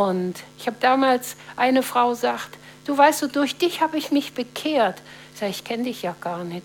Und 0.00 0.36
ich 0.56 0.66
habe 0.66 0.78
damals 0.80 1.36
eine 1.56 1.82
Frau 1.82 2.08
gesagt, 2.08 2.56
du 2.86 2.96
weißt 2.96 3.20
du, 3.20 3.26
durch 3.26 3.58
dich 3.58 3.82
habe 3.82 3.98
ich 3.98 4.10
mich 4.10 4.32
bekehrt. 4.32 4.96
Ich 5.34 5.40
sage, 5.40 5.50
ich 5.50 5.62
kenne 5.62 5.84
dich 5.84 6.00
ja 6.00 6.16
gar 6.22 6.42
nicht. 6.42 6.64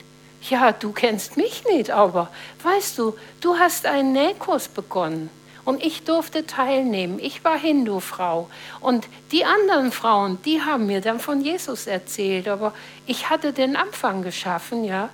ja, 0.50 0.72
du 0.72 0.94
kennst 0.94 1.36
mich 1.36 1.66
nicht, 1.66 1.92
aber 1.92 2.30
weißt 2.64 2.98
du, 2.98 3.14
du 3.42 3.58
hast 3.58 3.88
einen 3.88 4.14
Nähkurs 4.14 4.70
begonnen. 4.70 5.30
Und 5.66 5.84
ich 5.84 6.06
durfte 6.06 6.48
teilnehmen. 6.48 7.20
Ich 7.20 7.44
war 7.44 7.58
Hindu-Frau. 7.60 8.50
Und 8.80 9.06
die 9.34 9.44
anderen 9.44 9.92
Frauen, 9.92 10.38
die 10.46 10.62
haben 10.62 10.86
mir 10.86 11.02
dann 11.02 11.20
von 11.20 11.42
Jesus 11.42 11.88
erzählt. 11.88 12.48
Aber 12.48 12.74
ich 13.06 13.30
hatte 13.30 13.52
den 13.52 13.76
Anfang 13.76 14.22
geschaffen, 14.22 14.86
ja. 14.86 15.10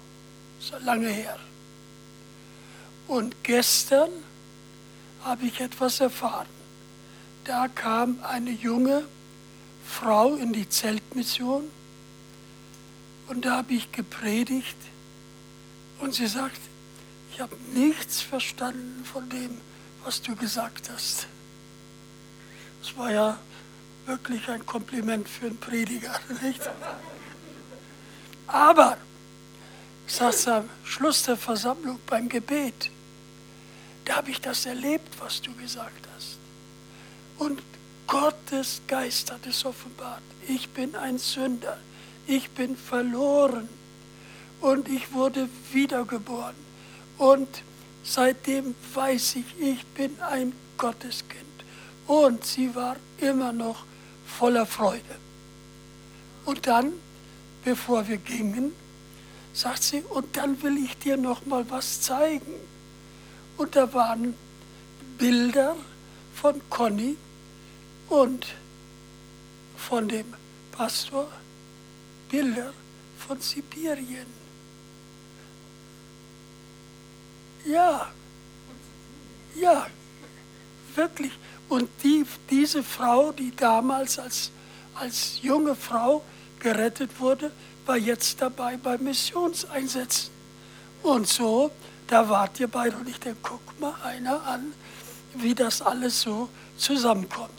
Ist 0.60 0.74
lange 0.84 1.08
her. 1.08 1.40
Und 3.08 3.44
gestern 3.44 4.10
habe 5.24 5.46
ich 5.46 5.62
etwas 5.62 6.00
erfahren. 6.00 6.48
Da 7.46 7.68
kam 7.68 8.20
eine 8.24 8.52
junge 8.52 9.04
Frau 9.86 10.36
in 10.36 10.52
die 10.52 10.68
Zeltmission 10.68 11.64
und 13.28 13.46
da 13.46 13.58
habe 13.58 13.74
ich 13.74 13.92
gepredigt 13.92 14.76
und 16.00 16.14
sie 16.14 16.28
sagt, 16.28 16.60
ich 17.32 17.40
habe 17.40 17.56
nichts 17.74 18.22
verstanden 18.22 19.04
von 19.06 19.30
dem, 19.30 19.58
was 20.06 20.22
du 20.22 20.36
gesagt 20.36 20.90
hast. 20.90 21.28
Das 22.82 22.96
war 22.96 23.12
ja 23.12 23.38
wirklich 24.06 24.48
ein 24.48 24.64
Kompliment 24.66 25.28
für 25.28 25.48
einen 25.48 25.58
Prediger, 25.58 26.20
nicht? 26.44 26.62
Aber, 28.48 28.98
saß 30.08 30.48
am 30.50 30.70
Schluss 30.84 31.24
der 31.24 31.36
Versammlung 31.36 32.00
beim 32.06 32.30
Gebet, 32.30 32.92
da 34.06 34.18
habe 34.18 34.30
ich 34.30 34.40
das 34.40 34.68
erlebt, 34.68 35.20
was 35.20 35.42
du 35.42 35.52
gesagt 35.56 36.08
hast. 36.16 36.38
Und 37.40 37.64
Gottes 38.06 38.82
Geist 38.88 39.32
hat 39.32 39.48
es 39.48 39.66
offenbart. 39.66 40.22
Ich 40.48 40.70
bin 40.70 40.96
ein 40.96 41.18
Sünder. 41.18 41.80
Ich 42.28 42.52
bin 42.52 42.78
verloren. 42.78 43.68
Und 44.62 44.88
ich 44.88 45.12
wurde 45.12 45.50
wiedergeboren. 45.74 46.56
Und 47.18 47.50
seitdem 48.06 48.76
weiß 48.94 49.38
ich, 49.38 49.46
ich 49.60 49.86
bin 49.88 50.18
ein 50.22 50.54
Gotteskind. 50.78 51.44
Und 52.08 52.46
sie 52.46 52.74
war 52.76 52.96
immer 53.18 53.52
noch 53.52 53.84
voller 54.28 54.66
Freude. 54.66 55.16
Und 56.46 56.68
dann, 56.68 56.94
bevor 57.64 58.08
wir 58.08 58.18
gingen, 58.18 58.72
sagt 59.54 59.84
sie, 59.84 60.02
und 60.02 60.38
dann 60.38 60.62
will 60.62 60.78
ich 60.78 60.98
dir 61.00 61.18
noch 61.18 61.46
mal 61.46 61.68
was 61.70 62.02
zeigen. 62.02 62.54
Und 63.58 63.76
da 63.76 63.92
waren 63.94 64.36
Bilder 65.18 65.76
von 66.36 66.62
Conny 66.70 67.16
und 68.10 68.46
von 69.78 70.08
dem 70.08 70.34
Pastor, 70.72 71.28
Bilder 72.30 72.74
von 73.18 73.40
Sibirien. 73.40 74.45
Ja, 77.66 78.08
ja, 79.60 79.88
wirklich. 80.94 81.32
Und 81.68 81.90
die, 82.04 82.26
diese 82.50 82.84
Frau, 82.84 83.32
die 83.32 83.56
damals 83.56 84.20
als, 84.20 84.52
als 84.94 85.42
junge 85.42 85.76
Frau 85.76 86.24
gerettet 86.60 87.20
wurde, 87.20 87.52
war 87.86 87.98
jetzt 87.98 88.42
dabei 88.42 88.78
bei 88.78 88.98
Missionseinsätzen. 88.98 90.32
Und 91.04 91.28
so 91.28 91.72
da 92.08 92.30
wart 92.30 92.60
ihr 92.60 92.68
beide 92.68 92.96
und 92.98 93.10
ich 93.10 93.20
denke, 93.20 93.40
guck 93.42 93.80
mal 93.80 93.96
einer 94.04 94.46
an, 94.46 94.74
wie 95.36 95.56
das 95.56 95.82
alles 95.82 96.22
so 96.22 96.50
zusammenkommt. 96.78 97.50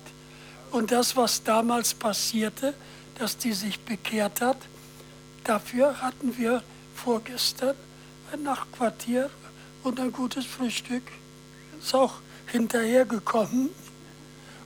Und 0.71 0.93
das, 0.93 1.17
was 1.17 1.43
damals 1.43 1.95
passierte, 1.95 2.75
dass 3.19 3.37
die 3.39 3.53
sich 3.53 3.81
bekehrt 3.81 4.41
hat, 4.41 4.59
dafür 5.45 6.01
hatten 6.01 6.37
wir 6.37 6.63
vorgestern 6.95 7.75
ein 8.33 8.43
Nachtquartier 8.43 9.31
und 9.87 10.01
ein 10.01 10.13
gutes 10.13 10.45
Frühstück. 10.45 11.05
Ist 11.81 11.95
auch 11.95 12.15
hinterhergekommen. 12.49 13.71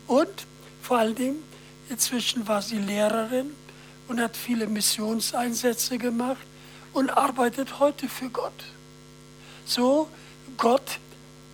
Und 0.06 0.46
vor 0.82 0.98
allen 0.98 1.14
Dingen, 1.14 1.42
inzwischen 1.90 2.48
war 2.48 2.62
sie 2.62 2.78
Lehrerin 2.78 3.54
und 4.08 4.20
hat 4.20 4.36
viele 4.36 4.66
Missionseinsätze 4.66 5.98
gemacht 5.98 6.44
und 6.94 7.10
arbeitet 7.10 7.78
heute 7.78 8.08
für 8.08 8.30
Gott. 8.30 8.64
So, 9.66 10.08
Gott 10.56 10.98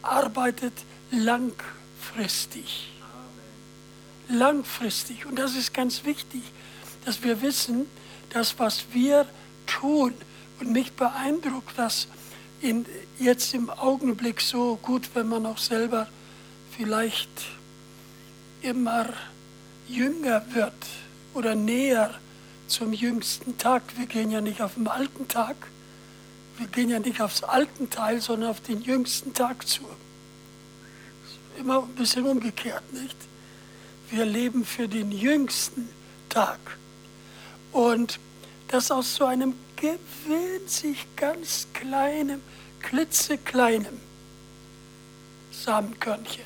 arbeitet 0.00 0.72
langfristig. 1.10 2.92
Langfristig. 4.28 5.26
Und 5.26 5.38
das 5.38 5.54
ist 5.56 5.74
ganz 5.74 6.04
wichtig, 6.04 6.42
dass 7.04 7.22
wir 7.22 7.42
wissen, 7.42 7.86
dass 8.30 8.58
was 8.58 8.86
wir 8.92 9.26
tun, 9.66 10.14
und 10.58 10.72
mich 10.72 10.92
beeindruckt 10.92 11.76
das 11.76 12.08
in, 12.60 12.86
jetzt 13.18 13.54
im 13.54 13.70
Augenblick 13.70 14.40
so 14.40 14.76
gut, 14.82 15.10
wenn 15.14 15.28
man 15.28 15.46
auch 15.46 15.58
selber 15.58 16.08
vielleicht 16.76 17.30
immer 18.62 19.06
jünger 19.88 20.42
wird 20.52 20.74
oder 21.34 21.54
näher 21.54 22.14
zum 22.66 22.92
jüngsten 22.92 23.56
Tag. 23.58 23.82
Wir 23.96 24.06
gehen 24.06 24.30
ja 24.30 24.40
nicht 24.40 24.60
auf 24.60 24.74
den 24.74 24.88
alten 24.88 25.28
Tag, 25.28 25.56
wir 26.58 26.66
gehen 26.66 26.90
ja 26.90 26.98
nicht 26.98 27.20
aufs 27.20 27.42
alten 27.42 27.90
Teil, 27.90 28.20
sondern 28.20 28.50
auf 28.50 28.60
den 28.60 28.80
jüngsten 28.80 29.34
Tag 29.34 29.66
zu. 29.66 29.82
Immer 31.58 31.82
ein 31.82 31.94
bisschen 31.94 32.26
umgekehrt, 32.26 32.92
nicht? 32.92 33.16
Wir 34.10 34.24
leben 34.24 34.64
für 34.64 34.88
den 34.88 35.12
jüngsten 35.12 35.88
Tag. 36.28 36.58
Und 37.72 38.18
das 38.68 38.90
aus 38.90 39.14
so 39.16 39.24
einem 39.24 39.54
gewöhnlich 39.76 41.06
ganz 41.16 41.68
kleinen, 41.72 42.42
klitzekleinen 42.80 44.00
Samenkörnchen 45.52 46.44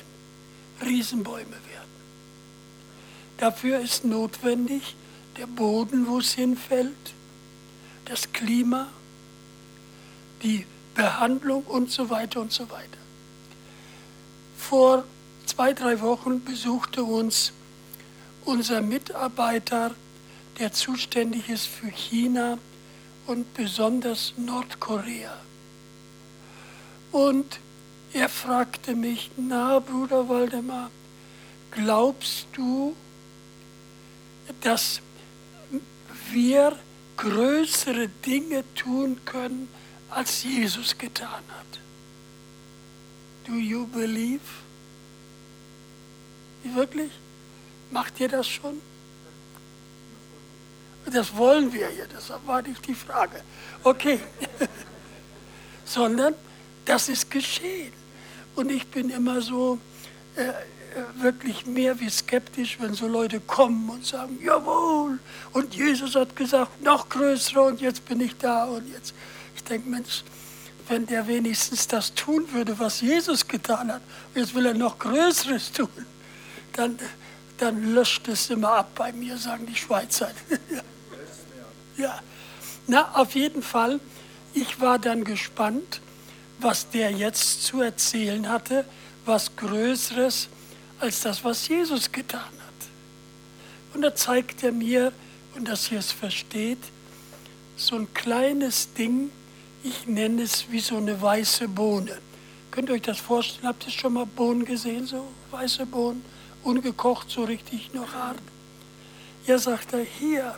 Riesenbäume 0.81 1.51
werden. 1.51 1.91
Dafür 3.37 3.79
ist 3.79 4.05
notwendig 4.05 4.95
der 5.37 5.47
Boden, 5.47 6.07
wo 6.07 6.19
es 6.19 6.33
hinfällt, 6.33 7.13
das 8.05 8.31
Klima, 8.33 8.87
die 10.43 10.65
Behandlung 10.95 11.63
und 11.63 11.91
so 11.91 12.09
weiter 12.09 12.41
und 12.41 12.51
so 12.51 12.69
weiter. 12.69 12.97
Vor 14.57 15.03
zwei, 15.45 15.73
drei 15.73 16.01
Wochen 16.01 16.43
besuchte 16.43 17.03
uns 17.03 17.53
unser 18.45 18.81
Mitarbeiter, 18.81 19.95
der 20.59 20.73
zuständig 20.73 21.49
ist 21.49 21.67
für 21.67 21.87
China 21.87 22.57
und 23.27 23.53
besonders 23.53 24.33
Nordkorea. 24.37 25.37
Und 27.11 27.59
er 28.13 28.29
fragte 28.29 28.95
mich, 28.95 29.31
na 29.37 29.79
Bruder 29.79 30.27
Waldemar, 30.27 30.89
glaubst 31.71 32.47
du, 32.53 32.95
dass 34.61 35.01
wir 36.31 36.77
größere 37.17 38.07
Dinge 38.25 38.63
tun 38.75 39.19
können 39.25 39.67
als 40.09 40.43
Jesus 40.43 40.97
getan 40.97 41.29
hat. 41.29 41.79
Do 43.47 43.53
you 43.53 43.85
believe? 43.87 44.41
Wirklich? 46.63 47.11
Macht 47.91 48.19
ihr 48.19 48.27
das 48.27 48.47
schon? 48.47 48.81
Das 51.05 51.35
wollen 51.35 51.73
wir 51.73 51.91
ja, 51.91 52.05
deshalb 52.13 52.45
war 52.45 52.61
nicht 52.61 52.85
die 52.87 52.95
Frage. 52.95 53.41
Okay. 53.83 54.19
Sondern 55.85 56.35
das 56.85 57.09
ist 57.09 57.29
geschehen. 57.29 57.93
Und 58.55 58.69
ich 58.71 58.87
bin 58.87 59.09
immer 59.09 59.41
so 59.41 59.79
äh, 60.35 60.51
wirklich 61.15 61.65
mehr 61.65 61.99
wie 61.99 62.09
skeptisch, 62.09 62.77
wenn 62.79 62.93
so 62.93 63.07
Leute 63.07 63.39
kommen 63.39 63.89
und 63.89 64.05
sagen, 64.05 64.39
jawohl, 64.43 65.19
und 65.53 65.73
Jesus 65.73 66.15
hat 66.15 66.35
gesagt, 66.35 66.81
noch 66.81 67.09
größere 67.09 67.61
und 67.61 67.81
jetzt 67.81 68.05
bin 68.05 68.21
ich 68.21 68.37
da 68.37 68.65
und 68.65 68.91
jetzt. 68.91 69.13
Ich 69.55 69.63
denke, 69.63 69.89
Mensch, 69.89 70.23
wenn 70.87 71.05
der 71.05 71.27
wenigstens 71.27 71.87
das 71.87 72.13
tun 72.13 72.45
würde, 72.51 72.77
was 72.77 73.01
Jesus 73.01 73.47
getan 73.47 73.91
hat, 73.91 74.01
jetzt 74.35 74.53
will 74.53 74.65
er 74.65 74.73
noch 74.73 74.99
Größeres 74.99 75.71
tun, 75.71 75.89
dann, 76.73 76.97
dann 77.61 77.93
löscht 77.93 78.27
es 78.27 78.49
immer 78.49 78.71
ab 78.71 78.91
bei 78.95 79.11
mir, 79.11 79.37
sagen 79.37 79.65
die 79.65 79.75
Schweizer. 79.75 80.31
ja. 81.97 82.19
Na, 82.87 83.11
auf 83.15 83.35
jeden 83.35 83.61
Fall, 83.61 83.99
ich 84.53 84.79
war 84.81 84.97
dann 84.97 85.23
gespannt, 85.23 86.01
was 86.59 86.89
der 86.89 87.11
jetzt 87.11 87.63
zu 87.63 87.81
erzählen 87.81 88.49
hatte, 88.49 88.85
was 89.25 89.55
Größeres 89.55 90.49
als 90.99 91.21
das, 91.21 91.43
was 91.43 91.67
Jesus 91.67 92.11
getan 92.11 92.41
hat. 92.41 93.93
Und 93.93 94.01
da 94.01 94.15
zeigt 94.15 94.63
er 94.63 94.71
mir, 94.71 95.11
und 95.55 95.67
dass 95.67 95.91
ihr 95.91 95.99
es 95.99 96.11
versteht, 96.11 96.79
so 97.75 97.95
ein 97.95 98.13
kleines 98.13 98.93
Ding, 98.93 99.29
ich 99.83 100.07
nenne 100.07 100.43
es 100.43 100.71
wie 100.71 100.79
so 100.79 100.97
eine 100.97 101.21
weiße 101.21 101.67
Bohne. 101.67 102.17
Könnt 102.69 102.89
ihr 102.89 102.95
euch 102.95 103.01
das 103.01 103.19
vorstellen? 103.19 103.67
Habt 103.67 103.85
ihr 103.85 103.91
schon 103.91 104.13
mal 104.13 104.25
Bohnen 104.25 104.63
gesehen, 104.63 105.05
so 105.05 105.27
weiße 105.49 105.85
Bohnen, 105.85 106.23
ungekocht, 106.63 107.29
so 107.29 107.43
richtig 107.43 107.93
noch 107.93 108.13
hart? 108.13 108.41
Ja, 109.45 109.57
sagt 109.57 109.93
er, 109.93 110.03
hier, 110.03 110.57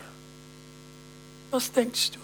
was 1.52 1.72
denkst 1.72 2.12
du? 2.12 2.20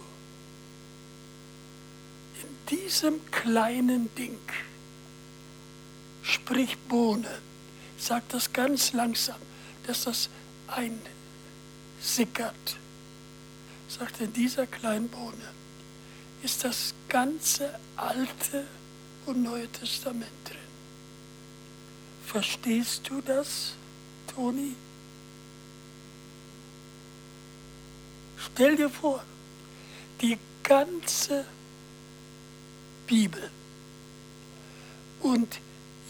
In 2.42 2.78
diesem 2.78 3.26
kleinen 3.32 4.14
Ding, 4.16 4.38
sprich 6.22 6.78
Bohne, 6.88 7.40
sagt 7.98 8.34
das 8.34 8.52
ganz 8.52 8.94
langsam, 8.94 9.38
dass 9.88 10.04
das 10.04 10.30
einsickert. 10.68 12.56
Sagt 13.88 14.22
in 14.22 14.34
dieser 14.34 14.68
kleinen 14.68 15.10
Bohne 15.10 15.54
ist 16.44 16.64
das 16.64 16.94
ganze 17.08 17.80
Alte 17.96 18.68
und 19.26 19.44
Neue 19.44 19.68
Testament. 19.68 20.39
Verstehst 22.32 23.10
du 23.10 23.22
das, 23.22 23.74
Toni? 24.28 24.76
Stell 28.38 28.76
dir 28.76 28.92
vor, 28.92 29.24
die 30.22 30.38
ganze 30.62 31.44
Bibel. 33.08 33.50
Und 35.22 35.60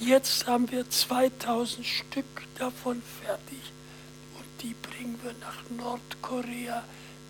jetzt 0.02 0.46
haben 0.46 0.70
wir 0.70 0.90
2000 0.90 1.86
Stück 1.86 2.26
davon 2.58 3.02
fertig. 3.24 3.62
Und 4.38 4.62
die 4.62 4.74
bringen 4.74 5.18
wir 5.24 5.34
nach 5.40 5.70
Nordkorea 5.70 6.84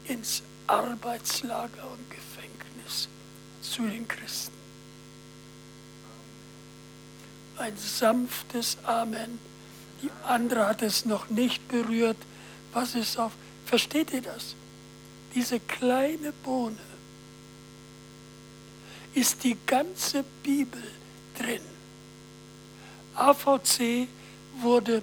ins 0.06 0.42
Arbeitslager 0.66 1.92
und 1.92 2.10
Gefängnis 2.10 3.08
zu 3.62 3.84
den 3.84 4.08
Christen. 4.08 4.59
Ein 7.60 7.78
sanftes 7.78 8.78
Amen. 8.84 9.38
Die 10.02 10.10
andere 10.26 10.68
hat 10.68 10.82
es 10.82 11.06
noch 11.06 11.30
nicht 11.30 11.68
berührt. 11.68 12.18
Was 12.74 12.96
ist 12.96 13.18
auf? 13.18 13.34
Versteht 13.66 14.12
ihr 14.14 14.22
das? 14.22 14.56
diese 15.36 15.60
kleine 15.60 16.32
Bohne 16.32 16.78
ist 19.14 19.44
die 19.44 19.58
ganze 19.66 20.24
Bibel 20.44 20.84
drin. 21.38 21.62
AVC 23.16 24.08
wurde 24.62 25.02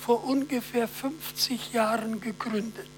vor 0.00 0.24
ungefähr 0.24 0.88
50 0.88 1.72
Jahren 1.72 2.20
gegründet. 2.20 2.88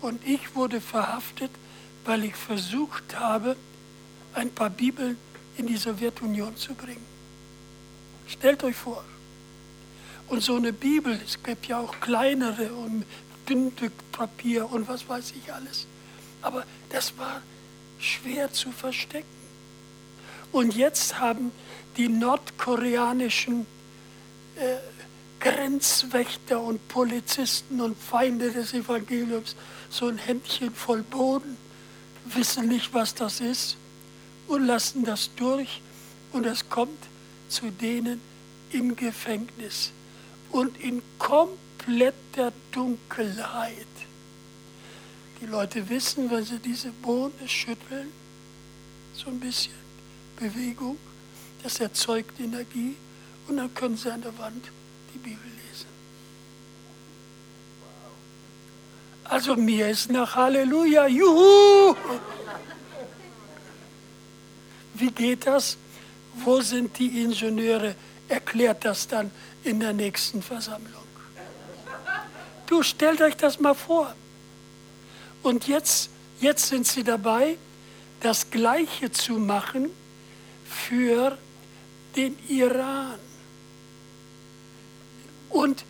Und 0.00 0.26
ich 0.26 0.54
wurde 0.54 0.80
verhaftet, 0.80 1.50
weil 2.04 2.24
ich 2.24 2.34
versucht 2.34 3.18
habe, 3.18 3.56
ein 4.34 4.50
paar 4.50 4.70
Bibeln 4.70 5.16
in 5.56 5.66
die 5.66 5.76
Sowjetunion 5.76 6.56
zu 6.56 6.74
bringen. 6.74 7.06
Stellt 8.26 8.62
euch 8.64 8.76
vor. 8.76 9.04
Und 10.28 10.42
so 10.42 10.56
eine 10.56 10.72
Bibel, 10.72 11.20
es 11.24 11.42
gibt 11.42 11.66
ja 11.66 11.78
auch 11.78 12.00
kleinere 12.00 12.72
und 12.72 13.04
Papier 14.12 14.70
und 14.70 14.88
was 14.88 15.06
weiß 15.08 15.34
ich 15.36 15.52
alles. 15.52 15.86
Aber 16.40 16.64
das 16.88 17.16
war 17.18 17.42
schwer 17.98 18.52
zu 18.52 18.72
verstecken. 18.72 19.26
Und 20.52 20.74
jetzt 20.74 21.18
haben 21.18 21.52
die 21.96 22.08
nordkoreanischen 22.08 23.66
äh, 24.56 24.76
Grenzwächter 25.40 26.60
und 26.60 26.86
Polizisten 26.88 27.80
und 27.80 27.96
Feinde 27.96 28.52
des 28.52 28.72
Evangeliums 28.74 29.56
so 29.90 30.06
ein 30.06 30.18
Händchen 30.18 30.72
voll 30.74 31.02
Boden, 31.02 31.56
wissen 32.24 32.68
nicht, 32.68 32.94
was 32.94 33.14
das 33.14 33.40
ist 33.40 33.76
und 34.46 34.66
lassen 34.66 35.04
das 35.04 35.30
durch 35.36 35.82
und 36.32 36.46
es 36.46 36.68
kommt 36.68 37.11
zu 37.52 37.70
denen 37.70 38.20
im 38.72 38.96
Gefängnis 38.96 39.92
und 40.50 40.80
in 40.82 41.02
komplett 41.18 41.60
kompletter 41.84 42.52
Dunkelheit. 42.70 43.86
Die 45.40 45.46
Leute 45.46 45.88
wissen, 45.88 46.30
wenn 46.30 46.44
sie 46.44 46.58
diese 46.58 46.90
Bohne 46.90 47.32
schütteln, 47.46 48.12
so 49.14 49.28
ein 49.28 49.40
bisschen 49.40 49.72
Bewegung, 50.36 50.96
das 51.62 51.80
erzeugt 51.80 52.38
Energie 52.40 52.94
und 53.48 53.56
dann 53.56 53.72
können 53.74 53.96
sie 53.96 54.12
an 54.12 54.22
der 54.22 54.36
Wand 54.38 54.64
die 55.14 55.18
Bibel 55.18 55.44
lesen. 55.44 55.86
Also 59.24 59.56
mir 59.56 59.88
ist 59.88 60.10
nach 60.10 60.34
Halleluja, 60.36 61.06
juhu! 61.08 61.96
Wie 64.94 65.10
geht 65.10 65.46
das? 65.46 65.76
Wo 66.34 66.60
sind 66.60 66.98
die 66.98 67.22
Ingenieure? 67.22 67.94
Erklärt 68.28 68.84
das 68.84 69.06
dann 69.06 69.30
in 69.64 69.80
der 69.80 69.92
nächsten 69.92 70.42
Versammlung. 70.42 71.02
Du 72.66 72.82
stellt 72.82 73.20
euch 73.20 73.36
das 73.36 73.60
mal 73.60 73.74
vor. 73.74 74.14
Und 75.42 75.68
jetzt, 75.68 76.10
jetzt 76.40 76.68
sind 76.68 76.86
sie 76.86 77.04
dabei, 77.04 77.58
das 78.20 78.50
Gleiche 78.50 79.10
zu 79.10 79.34
machen 79.34 79.90
für 80.64 81.36
den 82.16 82.38
Iran. 82.48 83.18
Und 85.50 85.84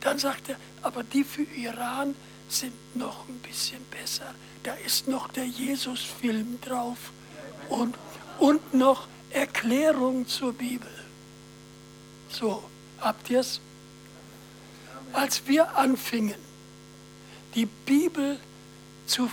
dann 0.00 0.18
sagt 0.18 0.50
er, 0.50 0.56
aber 0.82 1.02
die 1.02 1.24
für 1.24 1.42
Iran 1.42 2.14
sind 2.48 2.72
noch 2.94 3.28
ein 3.28 3.38
bisschen 3.38 3.84
besser. 3.90 4.34
Da 4.62 4.74
ist 4.74 5.08
noch 5.08 5.28
der 5.28 5.46
Jesus-Film 5.46 6.60
drauf 6.60 6.98
und, 7.68 7.96
und 8.38 8.74
noch 8.74 9.08
Erklärung 9.30 10.26
zur 10.26 10.52
Bibel. 10.52 10.90
So, 12.30 12.62
habt 13.00 13.30
ihr 13.30 13.40
es? 13.40 13.60
als 15.12 15.46
wir 15.46 15.76
anfingen, 15.76 16.38
die 17.54 17.66
Bibel 17.66 18.38
zu 19.06 19.30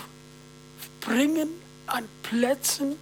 bringen 1.00 1.48
an 1.86 2.08
Plätzen, 2.22 2.96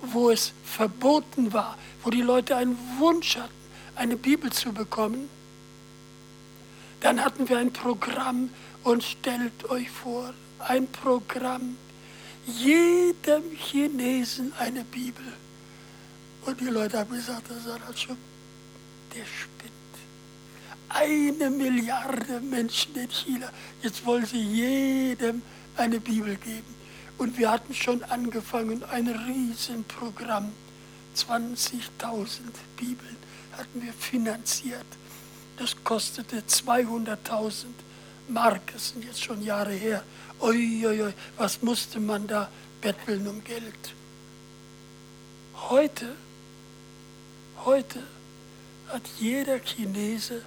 wo 0.00 0.30
es 0.30 0.52
verboten 0.64 1.52
war, 1.52 1.76
wo 2.02 2.10
die 2.10 2.22
Leute 2.22 2.56
einen 2.56 2.78
Wunsch 2.98 3.36
hatten, 3.36 3.52
eine 3.94 4.16
Bibel 4.16 4.50
zu 4.50 4.72
bekommen, 4.72 5.28
dann 7.00 7.24
hatten 7.24 7.48
wir 7.48 7.58
ein 7.58 7.72
Programm 7.72 8.50
und 8.84 9.02
stellt 9.02 9.68
euch 9.68 9.90
vor, 9.90 10.32
ein 10.60 10.86
Programm, 10.86 11.76
jedem 12.46 13.42
Chinesen 13.56 14.52
eine 14.58 14.84
Bibel. 14.84 15.24
Und 16.44 16.60
die 16.60 16.66
Leute 16.66 16.98
haben 16.98 17.14
gesagt, 17.14 17.50
das 17.50 17.58
ist 17.58 17.86
halt 17.86 17.98
schon 17.98 18.16
der 19.14 19.24
spinnt 19.24 19.72
eine 20.94 21.50
Milliarde 21.50 22.40
Menschen 22.40 22.94
in 22.96 23.10
China. 23.10 23.50
Jetzt 23.82 24.04
wollen 24.04 24.26
sie 24.26 24.42
jedem 24.42 25.42
eine 25.76 26.00
Bibel 26.00 26.36
geben. 26.36 26.74
Und 27.18 27.38
wir 27.38 27.50
hatten 27.50 27.74
schon 27.74 28.02
angefangen, 28.04 28.84
ein 28.84 29.08
Riesenprogramm. 29.08 30.52
20.000 31.16 32.40
Bibeln 32.76 33.16
hatten 33.56 33.82
wir 33.82 33.92
finanziert. 33.92 34.86
Das 35.58 35.76
kostete 35.84 36.40
200.000 36.40 37.66
Mark. 38.28 38.72
Das 38.72 38.90
sind 38.90 39.04
jetzt 39.04 39.22
schon 39.22 39.42
Jahre 39.42 39.72
her. 39.72 40.02
Uiuiui, 40.40 41.12
was 41.36 41.62
musste 41.62 42.00
man 42.00 42.26
da 42.26 42.48
betteln 42.80 43.26
um 43.28 43.44
Geld? 43.44 43.94
Heute, 45.68 46.14
heute 47.64 48.02
hat 48.88 49.02
jeder 49.18 49.58
Chinese 49.60 50.42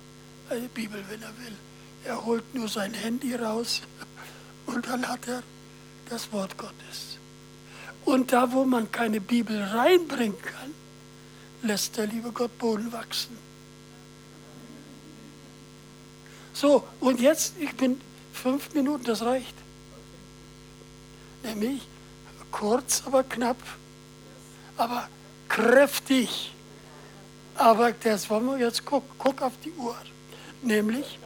eine 0.50 0.68
Bibel, 0.68 1.04
wenn 1.10 1.22
er 1.22 1.38
will. 1.40 1.56
Er 2.04 2.26
holt 2.26 2.54
nur 2.54 2.68
sein 2.68 2.94
Handy 2.94 3.36
raus 3.36 3.82
und 4.68 4.88
dann 4.88 5.08
hat 5.08 5.28
er 5.28 5.44
das 6.10 6.32
Wort 6.32 6.58
Gottes. 6.58 7.18
Und 8.06 8.32
da, 8.32 8.52
wo 8.52 8.64
man 8.64 8.92
keine 8.92 9.20
Bibel 9.20 9.62
reinbringen 9.62 10.40
kann, 10.42 10.74
lässt 11.64 11.98
der 11.98 12.06
liebe 12.06 12.32
Gott 12.32 12.56
Boden 12.60 12.92
wachsen. 12.92 13.36
So, 16.54 16.88
und 17.00 17.20
jetzt, 17.20 17.56
ich 17.60 17.76
bin 17.76 18.00
fünf 18.32 18.74
Minuten, 18.74 19.04
das 19.04 19.24
reicht. 19.24 19.56
Nämlich 21.44 21.82
kurz, 22.52 23.04
aber 23.06 23.24
knapp, 23.24 23.58
aber 24.78 25.10
kräftig. 25.50 26.55
Aber 27.56 27.92
das 27.94 28.30
wollen 28.30 28.46
wir 28.46 28.58
jetzt 28.58 28.86
gucken. 28.86 29.10
Guck 29.18 29.42
auf 29.42 29.54
die 29.64 29.72
Uhr. 29.72 29.96
Nämlich 30.62 31.20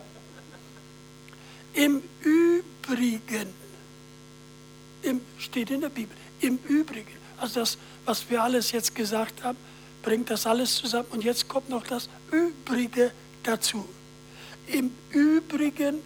im 1.73 2.01
Übrigen, 2.21 3.53
im, 5.01 5.21
steht 5.37 5.69
in 5.69 5.81
der 5.81 5.89
Bibel, 5.89 6.15
im 6.41 6.57
Übrigen, 6.67 7.17
also 7.37 7.61
das, 7.61 7.77
was 8.05 8.29
wir 8.29 8.43
alles 8.43 8.71
jetzt 8.71 8.93
gesagt 8.95 9.43
haben, 9.43 9.57
bringt 10.01 10.29
das 10.29 10.45
alles 10.45 10.75
zusammen. 10.75 11.07
Und 11.11 11.23
jetzt 11.23 11.47
kommt 11.47 11.69
noch 11.69 11.85
das 11.85 12.09
Übrige 12.31 13.11
dazu. 13.43 13.87
Im 14.67 14.91
Übrigen 15.11 15.99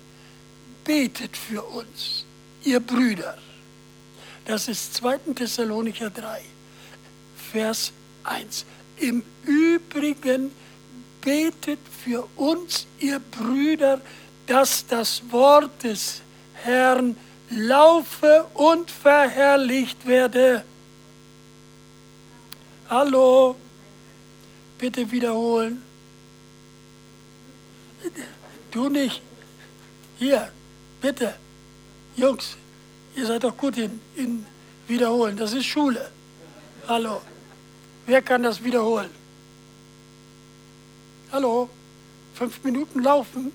betet 0.83 1.35
für 1.35 1.63
uns, 1.63 2.25
ihr 2.63 2.79
Brüder. 2.79 3.37
Das 4.45 4.67
ist 4.67 4.93
2. 4.95 5.19
Thessalonicher 5.35 6.09
3, 6.09 6.41
Vers 7.51 7.91
1. 8.25 8.65
Im 9.03 9.21
Übrigen 9.45 10.51
betet 11.19 11.79
für 12.05 12.25
uns, 12.37 12.87
ihr 12.99 13.19
Brüder, 13.19 13.99
dass 14.47 14.87
das 14.87 15.21
Wort 15.29 15.83
des 15.83 16.21
Herrn 16.53 17.17
laufe 17.49 18.45
und 18.53 18.89
verherrlicht 18.89 20.07
werde. 20.07 20.63
Hallo, 22.89 23.57
bitte 24.77 25.11
wiederholen. 25.11 25.81
Du 28.71 28.87
nicht. 28.87 29.21
Hier, 30.17 30.49
bitte. 31.01 31.35
Jungs, 32.15 32.55
ihr 33.17 33.25
seid 33.25 33.43
doch 33.43 33.57
gut 33.57 33.77
in, 33.77 33.99
in 34.15 34.45
Wiederholen. 34.87 35.35
Das 35.35 35.51
ist 35.51 35.65
Schule. 35.65 36.09
Hallo. 36.87 37.21
Wer 38.05 38.21
kann 38.21 38.43
das 38.43 38.63
wiederholen? 38.63 39.09
Hallo? 41.31 41.69
Fünf 42.35 42.63
Minuten 42.63 43.01
laufen? 43.01 43.51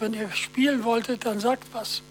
Wenn 0.00 0.14
ihr 0.14 0.30
spielen 0.32 0.84
wolltet, 0.84 1.24
dann 1.24 1.40
sagt 1.40 1.64
was. 1.72 2.02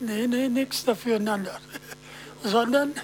Nee, 0.00 0.26
nee, 0.26 0.48
nichts 0.48 0.84
dafüreinander. 0.84 1.60
Sondern 2.42 2.94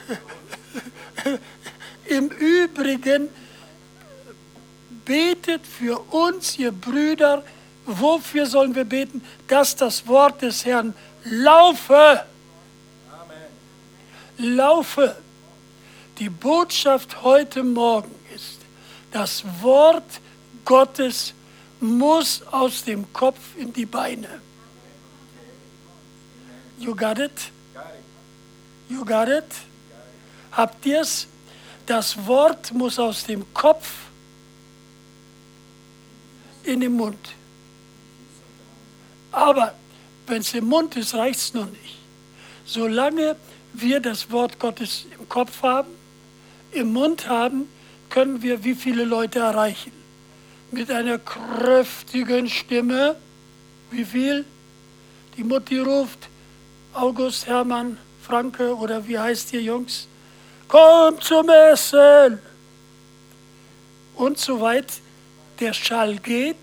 im 2.06 2.28
Übrigen 2.28 3.28
betet 5.04 5.66
für 5.66 5.98
uns, 6.10 6.58
ihr 6.58 6.72
Brüder, 6.72 7.44
wofür 7.84 8.46
sollen 8.46 8.74
wir 8.74 8.84
beten? 8.84 9.22
Dass 9.48 9.76
das 9.76 10.06
Wort 10.06 10.42
des 10.42 10.64
Herrn 10.64 10.94
laufe. 11.24 12.24
Laufe. 14.38 15.16
Die 16.18 16.28
Botschaft 16.28 17.22
heute 17.22 17.62
Morgen 17.62 18.14
ist, 18.34 18.60
das 19.12 19.44
Wort 19.60 20.20
Gottes 20.64 21.34
muss 21.80 22.42
aus 22.50 22.84
dem 22.84 23.12
Kopf 23.12 23.38
in 23.56 23.72
die 23.72 23.86
Beine. 23.86 24.40
You 26.78 26.94
got 26.94 27.18
it? 27.18 27.50
You 28.88 29.04
got 29.04 29.28
it? 29.28 29.44
Habt 30.52 30.84
ihr 30.86 31.00
es? 31.00 31.26
Das 31.86 32.26
Wort 32.26 32.72
muss 32.72 32.98
aus 32.98 33.24
dem 33.24 33.44
Kopf 33.54 33.86
in 36.64 36.80
den 36.80 36.92
Mund. 36.94 37.28
Aber 39.32 39.74
wenn 40.26 40.40
es 40.40 40.52
im 40.54 40.66
Mund 40.66 40.96
ist, 40.96 41.14
reicht 41.14 41.38
es 41.38 41.54
noch 41.54 41.66
nicht. 41.66 41.96
Solange 42.64 43.36
wir 43.80 44.00
das 44.00 44.30
Wort 44.30 44.58
Gottes 44.58 45.06
im 45.18 45.28
Kopf 45.28 45.62
haben, 45.62 45.88
im 46.72 46.92
Mund 46.92 47.28
haben, 47.28 47.68
können 48.10 48.42
wir 48.42 48.64
wie 48.64 48.74
viele 48.74 49.04
Leute 49.04 49.40
erreichen? 49.40 49.92
Mit 50.70 50.90
einer 50.90 51.18
kräftigen 51.18 52.48
Stimme. 52.48 53.16
Wie 53.90 54.04
viel? 54.04 54.44
Die 55.36 55.44
Mutti 55.44 55.78
ruft, 55.78 56.28
August 56.92 57.46
Hermann 57.46 57.98
Franke 58.22 58.74
oder 58.74 59.06
wie 59.06 59.18
heißt 59.18 59.52
ihr 59.52 59.62
Jungs? 59.62 60.08
Komm 60.66 61.20
zum 61.20 61.48
Essen! 61.48 62.40
Und 64.16 64.38
so 64.38 64.60
weit 64.60 64.92
der 65.60 65.72
Schall 65.72 66.16
geht, 66.16 66.56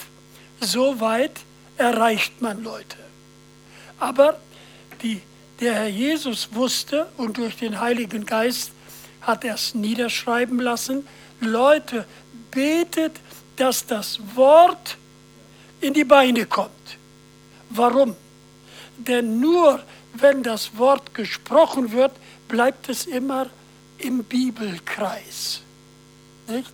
so 0.60 1.00
weit 1.00 1.40
erreicht 1.78 2.42
man 2.42 2.64
Leute. 2.64 2.98
Aber 4.00 4.40
die, 5.02 5.22
der 5.64 5.76
Herr 5.76 5.88
Jesus 5.88 6.50
wusste 6.52 7.08
und 7.16 7.38
durch 7.38 7.56
den 7.56 7.80
Heiligen 7.80 8.26
Geist 8.26 8.74
hat 9.22 9.46
er 9.46 9.56
es 9.56 9.74
niederschreiben 9.74 10.60
lassen, 10.60 11.08
Leute, 11.40 12.06
betet, 12.52 13.14
dass 13.56 13.86
das 13.86 14.20
Wort 14.36 14.98
in 15.80 15.94
die 15.94 16.04
Beine 16.04 16.46
kommt. 16.48 16.98
Warum? 17.70 18.18
Denn 18.98 19.40
nur 19.40 19.82
wenn 20.16 20.44
das 20.44 20.78
Wort 20.78 21.14
gesprochen 21.14 21.94
wird, 21.94 22.12
bleibt 22.50 22.90
es 22.90 23.06
immer 23.06 23.48
im 24.00 24.26
Bibelkreis. 24.26 25.62
Nicht? 26.50 26.74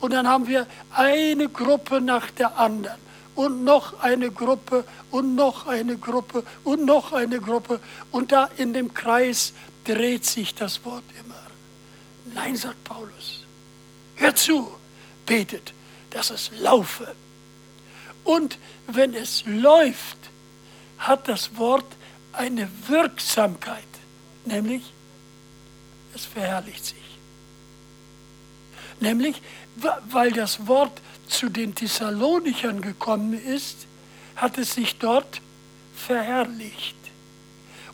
Und 0.00 0.12
dann 0.12 0.26
haben 0.26 0.48
wir 0.48 0.66
eine 0.90 1.48
Gruppe 1.48 2.00
nach 2.00 2.32
der 2.32 2.58
anderen 2.58 2.98
und 3.34 3.64
noch 3.64 4.00
eine 4.00 4.30
Gruppe 4.30 4.84
und 5.10 5.34
noch 5.34 5.66
eine 5.66 5.96
Gruppe 5.96 6.44
und 6.62 6.84
noch 6.84 7.12
eine 7.12 7.40
Gruppe. 7.40 7.80
Und 8.10 8.32
da 8.32 8.48
in 8.56 8.72
dem 8.72 8.94
Kreis 8.94 9.52
dreht 9.84 10.24
sich 10.24 10.54
das 10.54 10.84
Wort 10.84 11.04
immer. 11.24 11.34
Nein, 12.34 12.56
sagt 12.56 12.82
Paulus. 12.84 13.44
Hört 14.16 14.38
zu, 14.38 14.72
betet, 15.26 15.72
dass 16.10 16.30
es 16.30 16.50
laufe. 16.58 17.14
Und 18.24 18.58
wenn 18.86 19.14
es 19.14 19.44
läuft, 19.46 20.18
hat 20.98 21.28
das 21.28 21.56
Wort 21.56 21.84
eine 22.32 22.68
Wirksamkeit, 22.86 23.82
nämlich 24.44 24.82
es 26.14 26.24
verherrlicht 26.24 26.84
sich. 26.84 26.96
Nämlich, 29.00 29.42
weil 30.08 30.32
das 30.32 30.66
Wort 30.66 31.00
zu 31.38 31.48
den 31.48 31.74
Thessalonichern 31.74 32.80
gekommen 32.80 33.34
ist, 33.34 33.86
hat 34.36 34.58
es 34.58 34.74
sich 34.74 34.98
dort 34.98 35.40
verherrlicht. 35.94 36.96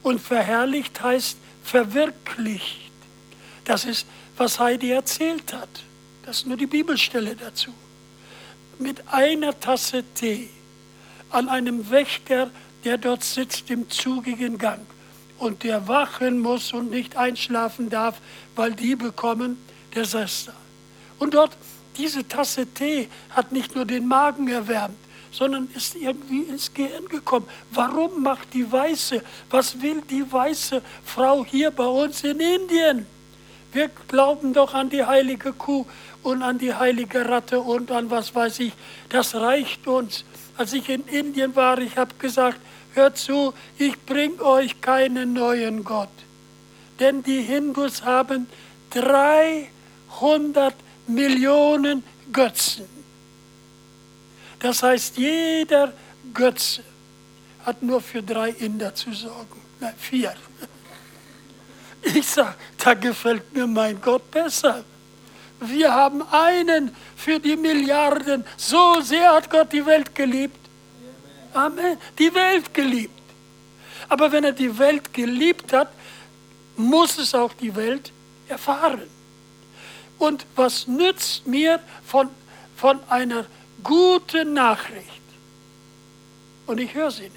Und 0.02 0.20
verherrlicht 0.20 1.02
heißt 1.02 1.36
verwirklicht. 1.62 2.90
Das 3.64 3.84
ist, 3.84 4.06
was 4.36 4.58
Heidi 4.58 4.90
erzählt 4.90 5.52
hat. 5.52 5.68
Das 6.24 6.38
ist 6.38 6.46
nur 6.46 6.56
die 6.56 6.66
Bibelstelle 6.66 7.36
dazu. 7.36 7.72
Mit 8.78 9.06
einer 9.08 9.58
Tasse 9.60 10.04
Tee 10.14 10.48
an 11.30 11.48
einem 11.48 11.90
Wächter 11.90 12.50
der 12.84 12.98
dort 12.98 13.24
sitzt 13.24 13.70
im 13.70 13.90
zugigen 13.90 14.58
Gang 14.58 14.80
und 15.38 15.62
der 15.62 15.88
wachen 15.88 16.38
muss 16.38 16.72
und 16.72 16.90
nicht 16.90 17.16
einschlafen 17.16 17.90
darf, 17.90 18.20
weil 18.56 18.72
die 18.72 18.96
bekommen, 18.96 19.58
der 19.94 20.06
da. 20.06 20.52
Und 21.18 21.34
dort, 21.34 21.56
diese 22.00 22.26
Tasse 22.26 22.66
Tee 22.66 23.08
hat 23.30 23.52
nicht 23.52 23.74
nur 23.74 23.84
den 23.84 24.08
Magen 24.08 24.48
erwärmt, 24.48 24.96
sondern 25.30 25.68
ist 25.74 25.94
irgendwie 25.96 26.42
ins 26.42 26.72
Gehirn 26.72 27.06
gekommen. 27.06 27.46
Warum 27.72 28.22
macht 28.22 28.54
die 28.54 28.70
Weiße, 28.70 29.22
was 29.50 29.82
will 29.82 30.00
die 30.08 30.24
weiße 30.30 30.80
Frau 31.04 31.44
hier 31.44 31.70
bei 31.70 31.84
uns 31.84 32.24
in 32.24 32.40
Indien? 32.40 33.06
Wir 33.72 33.90
glauben 34.08 34.54
doch 34.54 34.72
an 34.72 34.88
die 34.88 35.04
heilige 35.04 35.52
Kuh 35.52 35.84
und 36.22 36.42
an 36.42 36.56
die 36.58 36.74
heilige 36.74 37.28
Ratte 37.28 37.60
und 37.60 37.90
an 37.90 38.10
was 38.10 38.34
weiß 38.34 38.60
ich. 38.60 38.72
Das 39.10 39.34
reicht 39.34 39.86
uns. 39.86 40.24
Als 40.56 40.72
ich 40.72 40.88
in 40.88 41.06
Indien 41.06 41.54
war, 41.54 41.78
ich 41.78 41.98
habe 41.98 42.14
gesagt, 42.18 42.58
hört 42.94 43.18
zu, 43.18 43.52
ich 43.78 44.00
bringe 44.06 44.42
euch 44.42 44.80
keinen 44.80 45.34
neuen 45.34 45.84
Gott. 45.84 46.08
Denn 46.98 47.22
die 47.22 47.42
Hindus 47.42 48.04
haben 48.04 48.46
300 48.90 50.74
Millionen 51.06 52.02
Götzen. 52.32 52.86
Das 54.58 54.82
heißt, 54.82 55.16
jeder 55.16 55.92
Götze 56.34 56.82
hat 57.64 57.82
nur 57.82 58.00
für 58.00 58.22
drei 58.22 58.50
Inder 58.50 58.94
zu 58.94 59.12
sorgen. 59.12 59.60
Nein, 59.80 59.94
vier. 59.98 60.34
Ich 62.02 62.26
sage, 62.26 62.54
da 62.78 62.94
gefällt 62.94 63.52
mir 63.54 63.66
mein 63.66 64.00
Gott 64.00 64.30
besser. 64.30 64.84
Wir 65.60 65.92
haben 65.92 66.22
einen 66.30 66.94
für 67.16 67.38
die 67.38 67.56
Milliarden. 67.56 68.44
So 68.56 69.00
sehr 69.02 69.34
hat 69.34 69.50
Gott 69.50 69.72
die 69.72 69.84
Welt 69.84 70.14
geliebt. 70.14 70.56
Amen. 71.52 71.98
Die 72.18 72.32
Welt 72.34 72.72
geliebt. 72.72 73.20
Aber 74.08 74.32
wenn 74.32 74.44
er 74.44 74.52
die 74.52 74.78
Welt 74.78 75.12
geliebt 75.12 75.72
hat, 75.72 75.90
muss 76.76 77.18
es 77.18 77.34
auch 77.34 77.52
die 77.52 77.74
Welt 77.74 78.10
erfahren. 78.48 79.02
Und 80.20 80.46
was 80.54 80.86
nützt 80.86 81.46
mir 81.46 81.80
von, 82.04 82.28
von 82.76 83.00
einer 83.08 83.46
guten 83.82 84.52
Nachricht? 84.52 85.22
Und 86.66 86.78
ich 86.78 86.94
höre 86.94 87.10
sie 87.10 87.22
nicht. 87.22 87.34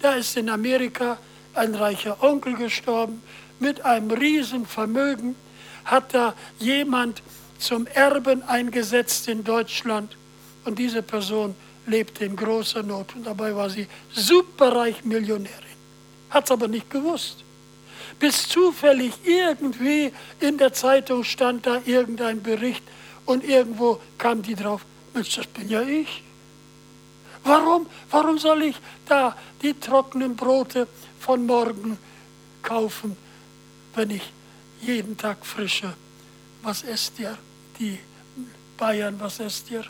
Da 0.00 0.14
ist 0.14 0.36
in 0.38 0.48
Amerika 0.48 1.18
ein 1.54 1.74
reicher 1.74 2.22
Onkel 2.22 2.54
gestorben 2.54 3.22
mit 3.58 3.84
einem 3.84 4.10
Riesenvermögen 4.10 5.36
hat 5.84 6.14
da 6.14 6.34
jemand 6.58 7.22
zum 7.58 7.86
Erben 7.88 8.42
eingesetzt 8.42 9.28
in 9.28 9.44
Deutschland 9.44 10.16
und 10.64 10.78
diese 10.78 11.02
Person 11.02 11.54
lebte 11.86 12.24
in 12.24 12.36
großer 12.36 12.82
Not 12.82 13.14
und 13.14 13.26
dabei 13.26 13.54
war 13.54 13.68
sie 13.68 13.86
superreich 14.12 15.04
Millionärin. 15.04 15.50
Hat 16.30 16.44
es 16.44 16.50
aber 16.50 16.68
nicht 16.68 16.88
gewusst. 16.88 17.44
Bis 18.20 18.46
zufällig 18.46 19.12
irgendwie 19.24 20.12
in 20.38 20.58
der 20.58 20.72
Zeitung 20.72 21.24
stand 21.24 21.66
da 21.66 21.82
irgendein 21.84 22.40
Bericht 22.40 22.84
und 23.26 23.42
irgendwo 23.42 24.00
kam 24.18 24.42
die 24.42 24.54
drauf, 24.54 24.82
Mensch, 25.12 25.34
das 25.34 25.46
bin 25.48 25.68
ja 25.68 25.82
ich. 25.82 26.22
Warum, 27.42 27.86
warum 28.10 28.38
soll 28.38 28.62
ich 28.62 28.76
da 29.06 29.36
die 29.62 29.74
trockenen 29.74 30.36
Brote 30.36 30.86
von 31.18 31.46
morgen 31.46 31.98
kaufen, 32.62 33.16
wenn 33.94 34.10
ich 34.10 34.32
jeden 34.80 35.16
Tag 35.16 35.44
frische. 35.44 35.92
Was 36.62 36.82
esst 36.82 37.18
ihr? 37.18 37.36
Die 37.78 37.98
Bayern, 38.76 39.18
was 39.18 39.40
esst 39.40 39.70
ihr? 39.70 39.84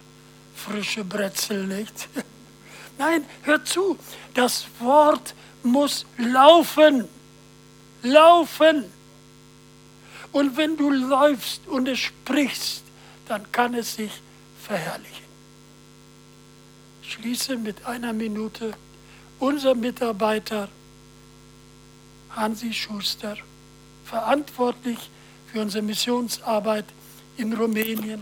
Frische 0.55 1.05
Brezel, 1.05 1.67
nicht? 1.67 2.09
Nein, 2.99 3.25
hör 3.43 3.65
zu, 3.65 3.99
das 4.35 4.67
Wort 4.79 5.35
muss 5.63 6.07
laufen. 6.19 7.09
Laufen. 8.03 8.85
Und 10.33 10.57
wenn 10.57 10.77
du 10.77 10.91
läufst 10.91 11.67
und 11.67 11.89
es 11.89 11.99
sprichst, 11.99 12.83
dann 13.27 13.51
kann 13.53 13.75
es 13.75 13.95
sich 13.97 14.13
verherrlichen. 14.63 15.25
Ich 17.03 17.13
schließe 17.13 17.57
mit 17.57 17.85
einer 17.87 18.13
Minute. 18.13 18.73
Unser 19.39 19.75
Mitarbeiter 19.75 20.69
Hansi 22.31 22.73
Schuster 22.73 23.37
verantwortlich 24.05 24.99
für 25.51 25.61
unsere 25.61 25.83
Missionsarbeit 25.83 26.85
in 27.37 27.53
Rumänien. 27.53 28.21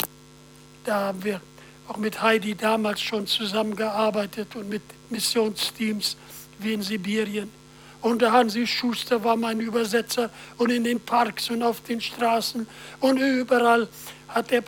Da 0.84 1.08
haben 1.08 1.24
wir 1.24 1.40
auch 1.88 1.96
mit 1.96 2.22
Heidi 2.22 2.54
damals 2.54 3.00
schon 3.00 3.26
zusammengearbeitet 3.26 4.54
und 4.56 4.68
mit 4.68 4.82
Missionsteams 5.10 6.16
wie 6.58 6.74
in 6.74 6.82
Sibirien. 6.82 7.50
Und 8.00 8.22
der 8.22 8.32
Hansi 8.32 8.66
Schuster 8.66 9.24
war 9.24 9.36
mein 9.36 9.60
Übersetzer 9.60 10.30
und 10.56 10.70
in 10.70 10.84
den 10.84 11.00
Parks 11.00 11.50
und 11.50 11.62
auf 11.62 11.80
den 11.80 12.00
Straßen 12.00 12.66
und 13.00 13.18
überall 13.18 13.88
hat 14.28 14.52
er 14.52 14.62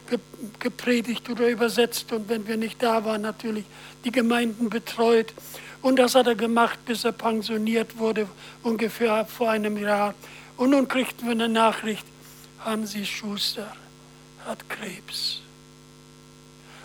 gepredigt 0.59 1.28
oder 1.31 1.49
übersetzt 1.49 2.12
und 2.12 2.28
wenn 2.28 2.47
wir 2.49 2.57
nicht 2.57 2.83
da 2.83 3.05
waren, 3.05 3.22
natürlich 3.22 3.64
die 4.05 4.11
Gemeinden 4.11 4.70
betreut. 4.70 5.33
Und 5.83 5.99
das 5.99 6.14
hat 6.14 6.26
er 6.26 6.35
gemacht, 6.35 6.78
bis 6.85 7.05
er 7.05 7.12
pensioniert 7.12 7.99
wurde, 7.99 8.26
ungefähr 8.62 9.24
vor 9.26 9.51
einem 9.51 9.76
Jahr. 9.76 10.14
Und 10.57 10.70
nun 10.70 10.89
kriegten 10.89 11.26
wir 11.26 11.33
eine 11.33 11.49
Nachricht, 11.49 12.07
Hansi 12.64 13.07
Schuster 13.07 13.66
hat 14.47 14.68
Krebs. 14.68 15.41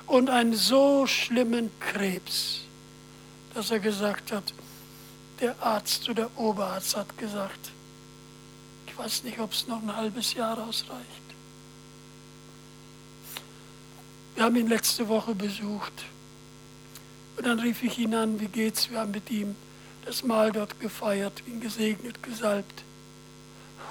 Und 0.07 0.29
einen 0.29 0.53
so 0.53 1.07
schlimmen 1.07 1.71
Krebs, 1.79 2.61
dass 3.53 3.71
er 3.71 3.79
gesagt 3.79 4.31
hat, 4.31 4.53
der 5.39 5.55
Arzt 5.61 6.09
oder 6.09 6.29
der 6.29 6.39
Oberarzt 6.39 6.95
hat 6.95 7.17
gesagt, 7.17 7.71
ich 8.87 8.97
weiß 8.97 9.23
nicht, 9.23 9.39
ob 9.39 9.51
es 9.51 9.67
noch 9.67 9.81
ein 9.81 9.95
halbes 9.95 10.33
Jahr 10.33 10.57
ausreicht. 10.57 11.05
Wir 14.35 14.43
haben 14.43 14.55
ihn 14.55 14.67
letzte 14.67 15.07
Woche 15.07 15.35
besucht. 15.35 15.93
Und 17.37 17.45
dann 17.45 17.59
rief 17.59 17.83
ich 17.83 17.97
ihn 17.97 18.13
an, 18.13 18.39
wie 18.39 18.47
geht's? 18.47 18.89
Wir 18.89 18.99
haben 18.99 19.11
mit 19.11 19.29
ihm 19.29 19.55
das 20.05 20.23
Mahl 20.23 20.51
dort 20.51 20.79
gefeiert, 20.79 21.43
ihn 21.47 21.59
gesegnet, 21.59 22.21
gesalbt. 22.21 22.83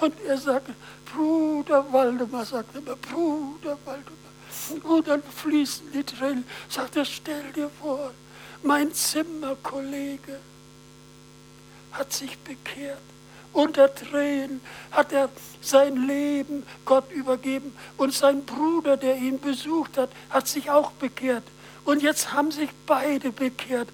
Und 0.01 0.13
er 0.21 0.37
sagte, 0.37 0.73
Bruder 1.13 1.91
Waldemar, 1.91 2.45
sagt 2.45 2.75
immer, 2.75 2.95
Bruder 2.95 3.77
Waldemar. 3.85 4.95
Und 4.95 5.07
dann 5.07 5.21
fließen 5.21 5.91
die 5.91 6.03
Tränen. 6.03 6.45
Sagt 6.69 6.95
er, 6.95 7.05
stell 7.05 7.51
dir 7.53 7.69
vor, 7.81 8.11
mein 8.63 8.93
Zimmerkollege 8.93 10.39
hat 11.97 12.13
sich 12.13 12.37
bekehrt. 12.39 12.99
Unter 13.53 13.93
Tränen 13.93 14.61
hat 14.91 15.13
er 15.13 15.29
sein 15.61 16.07
Leben 16.07 16.63
Gott 16.83 17.09
übergeben. 17.11 17.73
Und 17.97 18.13
sein 18.13 18.45
Bruder, 18.45 18.97
der 18.97 19.15
ihn 19.15 19.39
besucht 19.39 19.97
hat, 19.97 20.09
hat 20.29 20.47
sich 20.47 20.69
auch 20.69 20.91
bekehrt. 20.91 21.43
Und 21.85 22.01
jetzt 22.01 22.33
haben 22.33 22.51
sich 22.51 22.69
beide 22.85 23.31
bekehrt. 23.31 23.87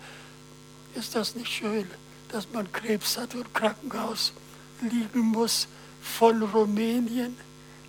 Ist 0.95 1.15
das 1.15 1.35
nicht 1.35 1.51
schön, 1.51 1.89
dass 2.29 2.51
man 2.51 2.71
Krebs 2.71 3.17
hat 3.17 3.35
und 3.35 3.53
Krankenhaus 3.53 4.33
liegen 4.81 5.19
muss? 5.19 5.67
von 6.01 6.41
Rumänien 6.41 7.37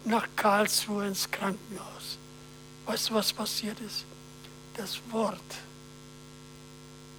nach 0.05 0.29
Karlsruhe 0.37 1.07
ins 1.07 1.31
Krankenhaus. 1.31 2.19
Weißt 2.87 3.11
du, 3.11 3.15
was 3.15 3.33
passiert 3.33 3.81
ist? 3.81 4.05
Das 4.77 5.01
Wort 5.11 5.41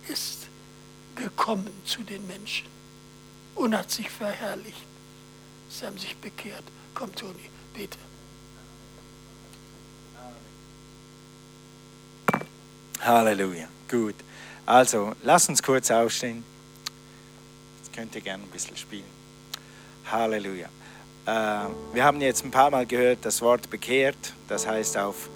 ist 0.08 0.48
gekommen 1.16 1.72
zu 1.86 2.02
den 2.04 2.26
Menschen 2.28 2.73
und 3.56 3.78
hat 3.78 3.92
sich 3.92 4.10
verherrlicht. 4.10 4.86
Sie 5.70 5.86
haben 5.86 5.98
sich 5.98 6.16
bekehrt. 6.18 6.64
Komm, 6.94 7.14
Toni, 7.16 7.50
bitte. 7.74 7.98
Halleluja. 13.02 13.68
Gut. 13.90 14.16
Also, 14.66 15.14
lass 15.24 15.50
uns 15.50 15.62
kurz 15.62 15.92
aufstehen. 15.92 16.44
Jetzt 17.80 17.94
könnt 17.94 18.16
ihr 18.16 18.22
gerne 18.22 18.44
ein 18.44 18.50
bisschen 18.50 18.78
spielen. 18.78 19.04
Halleluja. 20.10 20.68
Äh, 21.26 21.30
wir 21.94 22.04
haben 22.04 22.22
jetzt 22.22 22.46
ein 22.46 22.52
paar 22.52 22.70
Mal 22.70 22.86
gehört, 22.86 23.20
das 23.24 23.42
Wort 23.42 23.70
bekehrt, 23.70 24.34
das 24.48 24.68
heißt 24.68 24.98
auf, 24.98 25.30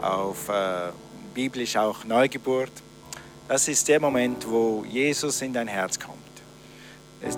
auf 0.00 0.48
äh, 0.48 0.92
biblisch 1.34 1.76
auch 1.76 2.04
Neugeburt. 2.04 2.72
Das 3.48 3.68
ist 3.68 3.88
der 3.88 4.00
Moment, 4.00 4.48
wo 4.48 4.84
Jesus 4.88 5.42
in 5.42 5.52
dein 5.52 5.68
Herz 5.68 5.98
kommt. 5.98 6.19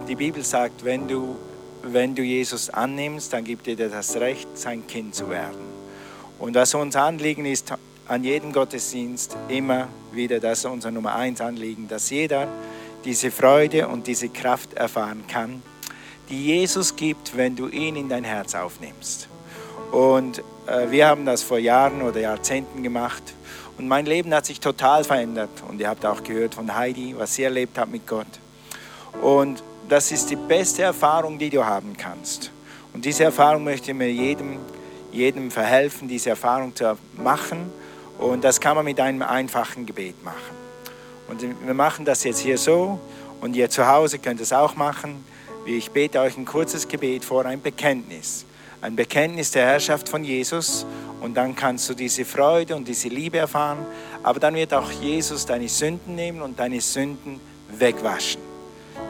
Die 0.09 0.15
Bibel 0.15 0.45
sagt, 0.45 0.85
wenn 0.85 1.09
du, 1.09 1.37
wenn 1.83 2.15
du 2.15 2.23
Jesus 2.23 2.71
annimmst, 2.71 3.33
dann 3.33 3.45
gibt 3.45 3.67
dir 3.67 3.77
das 3.77 4.17
Recht, 4.17 4.49
sein 4.57 4.87
Kind 4.87 5.15
zu 5.15 5.29
werden. 5.29 5.61
Und 6.39 6.55
was 6.55 6.75
uns 6.75 6.95
Anliegen 6.95 7.45
ist, 7.45 7.73
an 8.07 8.25
jedem 8.25 8.53
Gottesdienst 8.53 9.37
immer 9.49 9.89
wieder, 10.13 10.39
das 10.39 10.61
ist 10.61 10.65
unser 10.67 10.91
Nummer 10.91 11.15
eins 11.15 11.41
Anliegen, 11.41 11.89
dass 11.89 12.11
jeder 12.11 12.49
diese 13.05 13.31
Freude 13.31 13.89
und 13.89 14.07
diese 14.07 14.29
Kraft 14.29 14.75
erfahren 14.75 15.25
kann, 15.27 15.63
die 16.29 16.47
Jesus 16.47 16.95
gibt, 16.95 17.37
wenn 17.37 17.57
du 17.57 17.69
ihn 17.69 17.97
in 17.97 18.09
dein 18.09 18.25
Herz 18.25 18.55
aufnimmst. 18.55 19.29
Und 19.91 20.39
äh, 20.67 20.91
wir 20.91 21.09
haben 21.09 21.27
das 21.27 21.43
vor 21.43 21.59
Jahren 21.59 22.03
oder 22.03 22.21
Jahrzehnten 22.21 22.83
gemacht. 22.83 23.23
Und 23.79 23.89
mein 23.89 24.07
Leben 24.07 24.33
hat 24.33 24.47
sich 24.47 24.61
total 24.61 25.05
verändert. 25.05 25.51
Und 25.69 25.81
ihr 25.81 25.89
habt 25.89 26.07
auch 26.07 26.23
gehört 26.23 26.55
von 26.55 26.75
Heidi, 26.75 27.15
was 27.17 27.35
sie 27.35 27.43
erlebt 27.43 27.79
hat 27.79 27.91
mit 27.91 28.07
Gott. 28.07 28.27
Und 29.21 29.63
das 29.93 30.11
ist 30.11 30.31
die 30.31 30.37
beste 30.37 30.85
Erfahrung, 30.85 31.39
die 31.39 31.51
du 31.51 31.63
haben 31.63 31.95
kannst. 31.95 32.51
Und 32.95 33.05
diese 33.05 33.25
Erfahrung 33.25 33.63
möchte 33.63 33.93
mir 33.93 34.11
jedem, 34.11 34.57
jedem 35.13 35.51
verhelfen, 35.51 36.09
diese 36.09 36.31
Erfahrung 36.31 36.75
zu 36.75 36.97
machen. 37.19 37.71
Und 38.19 38.43
das 38.43 38.59
kann 38.59 38.75
man 38.75 38.87
mit 38.87 38.99
einem 38.99 39.21
einfachen 39.21 39.85
Gebet 39.85 40.25
machen. 40.25 40.57
Und 41.29 41.43
wir 41.43 41.75
machen 41.75 42.07
das 42.07 42.25
jetzt 42.25 42.39
hier 42.39 42.57
so. 42.57 42.99
Und 43.43 43.55
ihr 43.55 43.69
zu 43.69 43.87
Hause 43.87 44.19
könnt 44.19 44.41
es 44.41 44.51
auch 44.55 44.77
machen. 44.77 45.23
Ich 45.67 45.91
bete 45.91 46.21
euch 46.21 46.39
ein 46.39 46.47
kurzes 46.47 46.89
Gebet 46.89 47.23
vor, 47.23 47.45
ein 47.45 47.61
Bekenntnis. 47.61 48.47
Ein 48.81 48.97
Bekenntnis 48.97 49.51
der 49.51 49.67
Herrschaft 49.67 50.09
von 50.09 50.25
Jesus 50.25 50.87
und 51.21 51.35
dann 51.35 51.55
kannst 51.55 51.89
du 51.91 51.95
diese 51.95 52.25
Freude 52.25 52.75
und 52.77 52.89
diese 52.89 53.09
Liebe 53.09 53.37
erfahren. 53.37 53.85
Aber 54.23 54.41
dann 54.41 54.55
wird 54.55 54.73
auch 54.73 54.91
Jesus 54.91 55.45
deine 55.45 55.69
Sünden 55.69 56.15
nehmen 56.15 56.41
und 56.41 56.59
deine 56.59 56.81
Sünden 56.81 57.41
wegwaschen. 57.69 58.52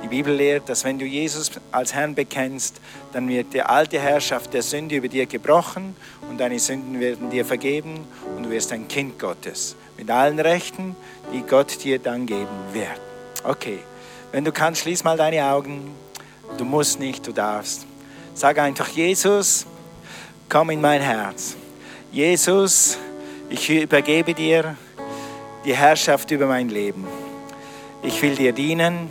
Die 0.03 0.09
Bibel 0.09 0.35
lehrt, 0.35 0.69
dass 0.69 0.85
wenn 0.85 0.99
du 0.99 1.05
Jesus 1.05 1.53
als 1.71 1.95
Herrn 1.95 2.15
bekennst, 2.15 2.81
dann 3.13 3.29
wird 3.29 3.55
die 3.55 3.63
alte 3.63 4.01
Herrschaft 4.01 4.53
der 4.53 4.63
Sünde 4.63 4.97
über 4.97 5.09
dir 5.09 5.27
gebrochen 5.27 5.95
und 6.29 6.39
deine 6.39 6.59
Sünden 6.59 6.99
werden 6.99 7.31
dir 7.31 7.45
vergeben 7.45 8.07
und 8.37 8.45
du 8.45 8.51
wirst 8.51 8.73
ein 8.73 8.89
Kind 8.89 9.19
Gottes 9.19 9.77
mit 9.97 10.11
allen 10.11 10.41
Rechten, 10.41 10.97
die 11.33 11.43
Gott 11.43 11.85
dir 11.85 11.99
dann 11.99 12.27
geben 12.27 12.49
wird. 12.73 13.01
Okay, 13.45 13.79
wenn 14.33 14.45
du 14.45 14.51
kannst, 14.51 14.83
schließ 14.83 15.05
mal 15.05 15.17
deine 15.17 15.45
Augen. 15.45 15.95
Du 16.59 16.65
musst 16.65 16.99
nicht, 16.99 17.27
du 17.27 17.33
darfst. 17.33 17.87
Sag 18.35 18.59
einfach, 18.59 18.89
Jesus, 18.89 19.67
komm 20.49 20.71
in 20.71 20.81
mein 20.81 21.01
Herz. 21.01 21.55
Jesus, 22.11 22.99
ich 23.49 23.71
übergebe 23.71 24.35
dir 24.35 24.77
die 25.65 25.77
Herrschaft 25.77 26.31
über 26.31 26.47
mein 26.47 26.69
Leben. 26.69 27.07
Ich 28.03 28.21
will 28.23 28.35
dir 28.35 28.53
dienen, 28.53 29.11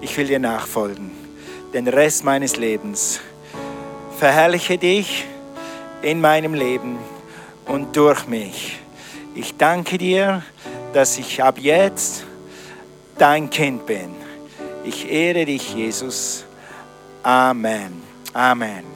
ich 0.00 0.16
will 0.16 0.26
dir 0.26 0.38
nachfolgen, 0.38 1.10
den 1.72 1.88
Rest 1.88 2.24
meines 2.24 2.56
Lebens. 2.56 3.20
Verherrliche 4.18 4.78
dich 4.78 5.24
in 6.02 6.20
meinem 6.20 6.54
Leben 6.54 6.98
und 7.66 7.96
durch 7.96 8.26
mich. 8.26 8.78
Ich 9.34 9.56
danke 9.56 9.98
dir, 9.98 10.42
dass 10.92 11.18
ich 11.18 11.42
ab 11.42 11.58
jetzt 11.58 12.24
dein 13.18 13.48
Kind 13.50 13.86
bin. 13.86 14.14
Ich 14.84 15.10
ehre 15.10 15.44
dich, 15.44 15.74
Jesus. 15.74 16.44
Amen. 17.22 18.02
Amen. 18.32 18.90